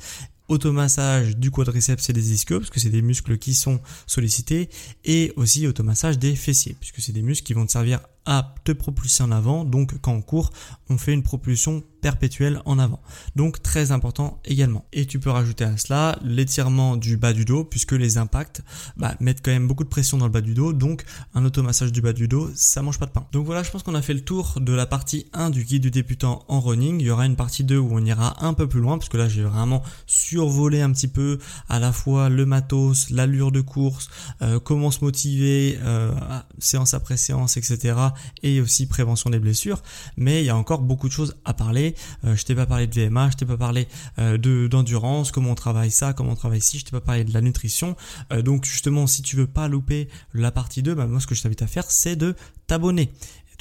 automassage 0.46 1.36
du 1.36 1.50
quadriceps 1.50 2.08
et 2.08 2.12
des 2.12 2.32
ischios, 2.32 2.60
parce 2.60 2.70
que 2.70 2.78
c'est 2.78 2.90
des 2.90 3.02
muscles 3.02 3.38
qui 3.38 3.54
sont 3.54 3.80
sollicités, 4.06 4.68
et 5.04 5.32
aussi 5.34 5.66
automassage 5.66 6.18
des 6.18 6.36
fessiers, 6.36 6.76
puisque 6.78 7.00
c'est 7.00 7.12
des 7.12 7.22
muscles 7.22 7.44
qui 7.44 7.54
vont 7.54 7.66
te 7.66 7.72
servir 7.72 8.00
à 8.24 8.54
te 8.64 8.72
propulser 8.72 9.22
en 9.22 9.32
avant. 9.32 9.64
Donc 9.64 9.98
quand 10.00 10.12
on 10.12 10.22
court, 10.22 10.50
on 10.88 10.98
fait 10.98 11.12
une 11.12 11.22
propulsion 11.22 11.82
perpétuelle 12.00 12.60
en 12.64 12.78
avant. 12.78 13.00
Donc 13.36 13.62
très 13.62 13.92
important 13.92 14.40
également. 14.44 14.84
Et 14.92 15.06
tu 15.06 15.18
peux 15.18 15.30
rajouter 15.30 15.64
à 15.64 15.76
cela 15.76 16.18
l'étirement 16.22 16.96
du 16.96 17.16
bas 17.16 17.32
du 17.32 17.44
dos 17.44 17.64
puisque 17.64 17.92
les 17.92 18.18
impacts 18.18 18.62
bah, 18.96 19.14
mettent 19.20 19.40
quand 19.42 19.52
même 19.52 19.68
beaucoup 19.68 19.84
de 19.84 19.88
pression 19.88 20.18
dans 20.18 20.26
le 20.26 20.32
bas 20.32 20.40
du 20.40 20.54
dos. 20.54 20.72
Donc 20.72 21.04
un 21.34 21.44
automassage 21.44 21.92
du 21.92 22.00
bas 22.00 22.12
du 22.12 22.28
dos, 22.28 22.50
ça 22.54 22.82
mange 22.82 22.98
pas 22.98 23.06
de 23.06 23.12
pain. 23.12 23.26
Donc 23.32 23.46
voilà, 23.46 23.62
je 23.62 23.70
pense 23.70 23.82
qu'on 23.82 23.94
a 23.94 24.02
fait 24.02 24.14
le 24.14 24.20
tour 24.20 24.58
de 24.60 24.72
la 24.72 24.86
partie 24.86 25.26
1 25.32 25.50
du 25.50 25.64
guide 25.64 25.82
du 25.82 25.90
débutant 25.90 26.44
en 26.48 26.60
running. 26.60 27.00
Il 27.00 27.06
y 27.06 27.10
aura 27.10 27.26
une 27.26 27.36
partie 27.36 27.64
2 27.64 27.78
où 27.78 27.90
on 27.92 28.04
ira 28.04 28.44
un 28.44 28.54
peu 28.54 28.68
plus 28.68 28.80
loin 28.80 28.98
parce 28.98 29.08
que 29.08 29.16
là 29.16 29.28
j'ai 29.28 29.42
vraiment 29.42 29.82
survolé 30.06 30.80
un 30.80 30.92
petit 30.92 31.08
peu 31.08 31.38
à 31.68 31.78
la 31.78 31.92
fois 31.92 32.28
le 32.28 32.46
matos, 32.46 33.10
l'allure 33.10 33.52
de 33.52 33.60
course, 33.60 34.08
euh, 34.42 34.58
comment 34.58 34.90
se 34.90 35.04
motiver, 35.04 35.78
euh, 35.82 36.12
séance 36.58 36.94
après 36.94 37.16
séance, 37.16 37.56
etc 37.56 38.11
et 38.42 38.60
aussi 38.60 38.86
prévention 38.86 39.30
des 39.30 39.38
blessures. 39.38 39.82
Mais 40.16 40.42
il 40.42 40.46
y 40.46 40.50
a 40.50 40.56
encore 40.56 40.80
beaucoup 40.80 41.08
de 41.08 41.12
choses 41.12 41.36
à 41.44 41.54
parler. 41.54 41.94
Euh, 42.24 42.36
je 42.36 42.44
t'ai 42.44 42.54
pas 42.54 42.66
parlé 42.66 42.86
de 42.86 42.94
VMA, 42.94 43.30
je 43.30 43.36
t'ai 43.36 43.46
pas 43.46 43.56
parlé 43.56 43.88
euh, 44.18 44.38
de 44.38 44.66
d'endurance, 44.66 45.32
comment 45.32 45.50
on 45.50 45.54
travaille 45.54 45.90
ça, 45.90 46.12
comment 46.12 46.32
on 46.32 46.36
travaille 46.36 46.60
ci, 46.60 46.78
je 46.78 46.84
t'ai 46.84 46.90
pas 46.90 47.00
parlé 47.00 47.24
de 47.24 47.32
la 47.32 47.40
nutrition. 47.40 47.96
Euh, 48.32 48.42
donc 48.42 48.64
justement, 48.64 49.06
si 49.06 49.22
tu 49.22 49.36
veux 49.36 49.46
pas 49.46 49.68
louper 49.68 50.08
la 50.34 50.50
partie 50.50 50.82
2, 50.82 50.94
bah, 50.94 51.06
moi 51.06 51.20
ce 51.20 51.26
que 51.26 51.34
je 51.34 51.42
t'invite 51.42 51.62
à 51.62 51.66
faire, 51.66 51.90
c'est 51.90 52.16
de 52.16 52.34
t'abonner 52.66 53.12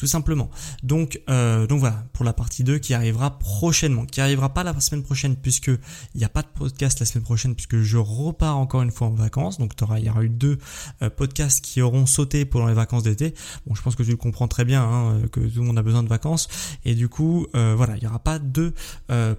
tout 0.02 0.08
simplement. 0.08 0.50
Donc, 0.82 1.22
euh, 1.30 1.68
donc 1.68 1.80
voilà, 1.80 2.04
pour 2.14 2.26
la 2.26 2.34
partie 2.34 2.64
2 2.64 2.80
qui 2.80 2.96
arrivera 2.96 3.38
prochainement, 3.38 4.08
qui 4.08 4.20
arrivera 4.20 4.52
pas 4.52 4.64
la 4.64 4.80
semaine 4.80 5.04
prochaine 5.04 5.36
puisque 5.36 5.68
il 5.68 6.18
n'y 6.18 6.24
a 6.24 6.30
pas 6.30 6.42
de 6.42 6.48
podcast 6.48 7.00
la 7.00 7.06
semaine 7.06 7.24
prochaine 7.24 7.54
puisque 7.54 7.82
je 7.82 8.00
repars 8.00 8.58
encore 8.58 8.82
une 8.82 8.90
fois 8.90 9.10
en 9.10 9.12
vacances. 9.12 9.60
Donc 9.60 9.74
il 10.00 10.04
y 10.04 10.10
aura 10.10 10.24
eu 10.24 10.30
deux 10.30 10.58
euh, 11.04 11.12
podcasts 11.12 11.64
qui 11.64 11.84
auront 11.84 12.08
sauté 12.08 12.46
pendant 12.46 12.66
les 12.66 12.74
vacances 12.74 13.04
d'été. 13.04 13.36
Bon, 13.68 13.76
je 13.76 13.82
pense 13.84 13.96
que 13.96 14.02
tu 14.02 14.10
le 14.10 14.18
comprends 14.18 14.48
très 14.48 14.66
bien 14.66 14.82
hein, 14.82 15.22
que 15.32 15.40
tout 15.40 15.60
le 15.60 15.68
monde 15.68 15.78
a 15.78 15.84
besoin 15.84 16.02
de 16.02 16.10
vacances 16.10 16.48
et 16.84 16.96
du 16.96 17.08
coup 17.08 17.46
euh, 17.54 17.76
voilà, 17.78 17.96
il 17.96 18.00
n'y 18.02 18.08
aura 18.08 18.18
pas 18.18 18.40
de 18.40 18.74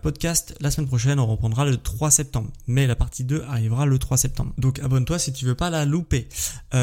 podcast 0.00 0.54
la 0.60 0.70
semaine 0.70 0.86
prochaine. 0.86 1.18
On 1.18 1.26
reprendra 1.26 1.64
le 1.64 1.76
3 1.76 2.12
septembre, 2.12 2.50
mais 2.68 2.86
la 2.86 2.94
partie 2.94 3.24
2 3.24 3.42
arrivera 3.48 3.84
le 3.84 3.98
3 3.98 4.16
septembre. 4.16 4.52
Donc 4.58 4.78
abonne-toi 4.78 5.18
si 5.18 5.32
tu 5.32 5.44
veux 5.44 5.56
pas 5.56 5.70
la 5.70 5.86
louper. 5.86 6.28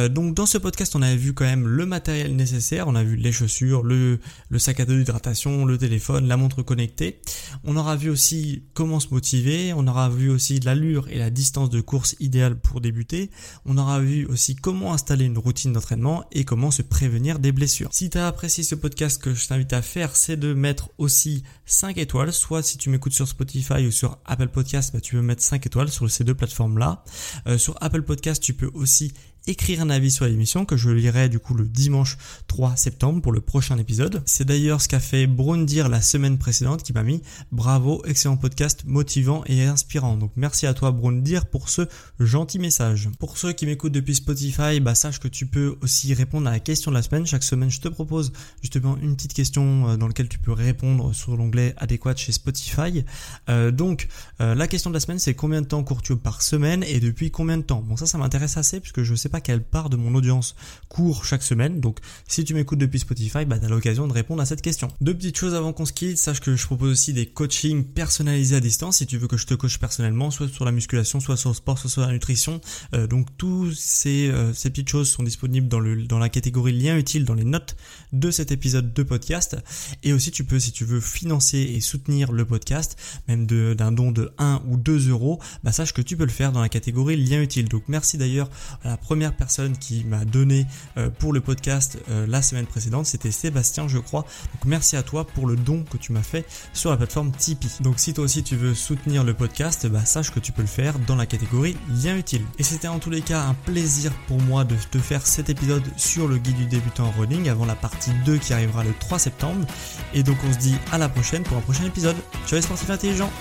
donc 0.09 0.33
dans 0.33 0.45
ce 0.45 0.57
podcast, 0.57 0.97
on 0.97 1.01
avait 1.01 1.15
vu 1.15 1.33
quand 1.33 1.45
même 1.45 1.65
le 1.65 1.85
matériel 1.85 2.35
nécessaire, 2.35 2.89
on 2.89 2.95
a 2.95 3.03
vu 3.03 3.15
les 3.15 3.31
chaussures 3.31 3.68
le, 3.83 4.19
sac 4.57 4.79
à 4.79 4.85
dos 4.85 4.97
d'hydratation, 4.97 5.65
le 5.65 5.77
téléphone, 5.77 6.27
la 6.27 6.37
montre 6.37 6.61
connectée. 6.63 7.21
On 7.63 7.77
aura 7.77 7.95
vu 7.95 8.09
aussi 8.09 8.63
comment 8.73 8.99
se 8.99 9.09
motiver, 9.11 9.73
on 9.73 9.87
aura 9.87 10.09
vu 10.09 10.29
aussi 10.29 10.59
l'allure 10.59 11.07
et 11.09 11.17
la 11.17 11.29
distance 11.29 11.69
de 11.69 11.81
course 11.81 12.15
idéale 12.19 12.59
pour 12.59 12.81
débuter. 12.81 13.29
On 13.65 13.77
aura 13.77 13.99
vu 13.99 14.25
aussi 14.25 14.55
comment 14.55 14.93
installer 14.93 15.25
une 15.25 15.37
routine 15.37 15.73
d'entraînement 15.73 16.25
et 16.31 16.43
comment 16.43 16.71
se 16.71 16.81
prévenir 16.81 17.39
des 17.39 17.51
blessures. 17.51 17.89
Si 17.91 18.09
tu 18.09 18.17
as 18.17 18.27
apprécié 18.27 18.63
ce 18.63 18.75
podcast, 18.75 19.21
que 19.21 19.33
je 19.33 19.47
t'invite 19.47 19.73
à 19.73 19.81
faire, 19.81 20.15
c'est 20.15 20.37
de 20.37 20.53
mettre 20.53 20.89
aussi 20.97 21.43
5 21.65 21.97
étoiles, 21.97 22.33
soit 22.33 22.63
si 22.63 22.77
tu 22.77 22.89
m'écoutes 22.89 23.13
sur 23.13 23.27
Spotify 23.27 23.85
ou 23.85 23.91
sur 23.91 24.17
Apple 24.25 24.49
Podcast, 24.49 24.91
bah, 24.93 25.01
tu 25.01 25.15
peux 25.15 25.21
mettre 25.21 25.43
5 25.43 25.65
étoiles 25.65 25.89
sur 25.89 26.09
ces 26.09 26.23
deux 26.23 26.35
plateformes-là. 26.35 27.03
Euh, 27.47 27.57
sur 27.57 27.75
Apple 27.81 28.01
Podcast, 28.01 28.41
tu 28.41 28.53
peux 28.53 28.69
aussi 28.73 29.13
écrire 29.49 29.81
un 29.81 29.89
avis 29.89 30.11
sur 30.11 30.25
l'émission 30.25 30.63
que 30.63 30.77
je 30.77 30.89
lirai 30.89 31.27
du 31.27 31.39
coup 31.39 31.55
le 31.55 31.67
dimanche 31.67 32.17
3 32.47 32.75
septembre 32.75 33.21
pour 33.21 33.31
le 33.31 33.41
prochain 33.41 33.77
épisode. 33.77 34.21
C'est 34.25 34.45
d'ailleurs 34.45 34.81
ce 34.81 34.87
qu'a 34.87 34.99
fait 34.99 35.27
dire 35.65 35.89
la 35.89 36.01
semaine 36.01 36.37
précédente 36.37 36.83
qui 36.83 36.93
m'a 36.93 37.01
mis 37.01 37.21
bravo, 37.51 38.03
excellent 38.05 38.37
podcast 38.37 38.83
motivant 38.85 39.43
et 39.47 39.63
inspirant. 39.63 40.17
Donc 40.17 40.31
merci 40.35 40.67
à 40.67 40.73
toi 40.73 40.91
dire 41.21 41.47
pour 41.47 41.69
ce 41.69 41.81
gentil 42.19 42.59
message. 42.59 43.09
Pour 43.19 43.37
ceux 43.37 43.53
qui 43.53 43.65
m'écoutent 43.65 43.93
depuis 43.93 44.15
Spotify, 44.15 44.79
bah 44.79 44.93
sache 44.93 45.19
que 45.19 45.27
tu 45.27 45.47
peux 45.47 45.77
aussi 45.81 46.13
répondre 46.13 46.47
à 46.47 46.51
la 46.51 46.59
question 46.59 46.91
de 46.91 46.95
la 46.95 47.01
semaine. 47.01 47.25
Chaque 47.25 47.43
semaine, 47.43 47.71
je 47.71 47.79
te 47.79 47.87
propose 47.87 48.31
justement 48.61 48.97
une 49.01 49.15
petite 49.15 49.33
question 49.33 49.89
euh, 49.89 49.97
dans 49.97 50.07
laquelle 50.07 50.29
tu 50.29 50.37
peux 50.37 50.51
répondre 50.51 51.13
sur 51.13 51.35
l'onglet 51.35 51.73
adéquat 51.77 52.15
chez 52.15 52.31
Spotify. 52.31 53.03
Euh, 53.49 53.71
donc 53.71 54.07
euh, 54.41 54.53
la 54.53 54.67
question 54.67 54.91
de 54.91 54.95
la 54.95 54.99
semaine 54.99 55.19
c'est 55.19 55.33
combien 55.33 55.61
de 55.61 55.67
temps 55.67 55.83
cours-tu 55.83 56.15
par 56.17 56.41
semaine 56.41 56.83
et 56.83 56.99
depuis 56.99 57.31
combien 57.31 57.57
de 57.57 57.63
temps? 57.63 57.81
Bon 57.81 57.97
ça 57.97 58.05
ça 58.05 58.17
m'intéresse 58.17 58.57
assez 58.57 58.79
puisque 58.79 59.03
je 59.03 59.15
sais 59.15 59.29
pas 59.29 59.38
quelle 59.41 59.63
part 59.63 59.89
de 59.89 59.97
mon 59.97 60.15
audience 60.15 60.55
court 60.87 61.25
chaque 61.25 61.43
semaine. 61.43 61.79
Donc 61.79 61.99
si 62.27 62.43
tu 62.43 62.53
m'écoutes 62.53 62.79
depuis 62.79 62.99
Spotify, 62.99 63.45
bah, 63.45 63.59
tu 63.59 63.65
as 63.65 63.69
l'occasion 63.69 64.07
de 64.07 64.13
répondre 64.13 64.41
à 64.41 64.45
cette 64.45 64.61
question. 64.61 64.89
Deux 65.01 65.13
petites 65.13 65.37
choses 65.37 65.55
avant 65.55 65.73
qu'on 65.73 65.85
se 65.85 65.93
quitte. 65.93 66.17
Sache 66.17 66.39
que 66.39 66.55
je 66.55 66.65
propose 66.65 66.91
aussi 66.91 67.13
des 67.13 67.25
coachings 67.25 67.83
personnalisés 67.83 68.55
à 68.55 68.59
distance 68.59 68.97
si 68.97 69.05
tu 69.05 69.17
veux 69.17 69.27
que 69.27 69.37
je 69.37 69.45
te 69.45 69.53
coach 69.53 69.77
personnellement, 69.77 70.31
soit 70.31 70.47
sur 70.49 70.65
la 70.65 70.71
musculation, 70.71 71.19
soit 71.19 71.37
sur 71.37 71.49
le 71.49 71.55
sport, 71.55 71.77
soit 71.77 71.89
sur 71.89 72.01
la 72.01 72.11
nutrition. 72.11 72.61
Euh, 72.93 73.07
donc 73.07 73.27
tous 73.37 73.73
ces, 73.73 74.29
euh, 74.29 74.53
ces 74.53 74.69
petites 74.69 74.89
choses 74.89 75.09
sont 75.09 75.23
disponibles 75.23 75.67
dans, 75.67 75.79
le, 75.79 76.03
dans 76.03 76.19
la 76.19 76.29
catégorie 76.29 76.73
lien 76.73 76.97
utile 76.97 77.25
dans 77.25 77.33
les 77.33 77.43
notes 77.43 77.75
de 78.13 78.31
cet 78.31 78.51
épisode 78.51 78.93
de 78.93 79.03
podcast. 79.03 79.57
Et 80.03 80.13
aussi 80.13 80.31
tu 80.31 80.43
peux, 80.43 80.59
si 80.59 80.71
tu 80.71 80.85
veux 80.85 80.99
financer 80.99 81.59
et 81.59 81.81
soutenir 81.81 82.31
le 82.31 82.45
podcast, 82.45 82.97
même 83.27 83.45
d'un 83.47 83.91
don 83.91 84.11
de 84.11 84.31
1 84.37 84.63
ou 84.67 84.77
2 84.77 85.09
euros, 85.09 85.39
bah 85.63 85.71
sache 85.71 85.93
que 85.93 86.01
tu 86.01 86.17
peux 86.17 86.25
le 86.25 86.31
faire 86.31 86.51
dans 86.51 86.61
la 86.61 86.69
catégorie 86.69 87.17
lien 87.17 87.41
utile. 87.41 87.69
Donc 87.69 87.83
merci 87.87 88.17
d'ailleurs 88.17 88.49
à 88.83 88.89
la 88.89 88.97
première 88.97 89.28
personne 89.31 89.77
qui 89.77 90.03
m'a 90.03 90.25
donné 90.25 90.65
euh, 90.97 91.09
pour 91.09 91.33
le 91.33 91.41
podcast 91.41 91.97
euh, 92.09 92.25
la 92.27 92.41
semaine 92.41 92.65
précédente, 92.65 93.05
c'était 93.05 93.31
Sébastien, 93.31 93.87
je 93.87 93.97
crois. 93.97 94.21
Donc 94.21 94.65
merci 94.65 94.95
à 94.95 95.03
toi 95.03 95.25
pour 95.25 95.47
le 95.47 95.55
don 95.55 95.83
que 95.83 95.97
tu 95.97 96.11
m'as 96.11 96.23
fait 96.23 96.45
sur 96.73 96.89
la 96.89 96.97
plateforme 96.97 97.31
Tipeee. 97.31 97.81
Donc 97.81 97.99
si 97.99 98.13
toi 98.13 98.23
aussi 98.23 98.43
tu 98.43 98.55
veux 98.55 98.73
soutenir 98.73 99.23
le 99.23 99.33
podcast, 99.33 99.87
bah, 99.87 100.05
sache 100.05 100.31
que 100.31 100.39
tu 100.39 100.51
peux 100.51 100.61
le 100.61 100.67
faire 100.67 100.99
dans 100.99 101.15
la 101.15 101.25
catégorie 101.25 101.77
lien 101.89 102.17
utile. 102.17 102.43
Et 102.57 102.63
c'était 102.63 102.87
en 102.87 102.99
tous 102.99 103.09
les 103.09 103.21
cas 103.21 103.43
un 103.43 103.53
plaisir 103.53 104.11
pour 104.27 104.41
moi 104.41 104.63
de 104.63 104.75
te 104.91 104.97
faire 104.97 105.25
cet 105.25 105.49
épisode 105.49 105.83
sur 105.97 106.27
le 106.27 106.37
guide 106.37 106.57
du 106.57 106.65
débutant 106.65 107.07
en 107.07 107.11
running 107.11 107.49
avant 107.49 107.65
la 107.65 107.75
partie 107.75 108.11
2 108.25 108.37
qui 108.37 108.53
arrivera 108.53 108.83
le 108.83 108.93
3 108.99 109.19
septembre. 109.19 109.65
Et 110.13 110.23
donc 110.23 110.37
on 110.47 110.53
se 110.53 110.57
dit 110.57 110.75
à 110.91 110.97
la 110.97 111.09
prochaine 111.09 111.43
pour 111.43 111.57
un 111.57 111.61
prochain 111.61 111.85
épisode. 111.85 112.15
Ciao 112.47 112.55
les 112.55 112.61
sportifs 112.61 112.89
intelligents 112.89 113.31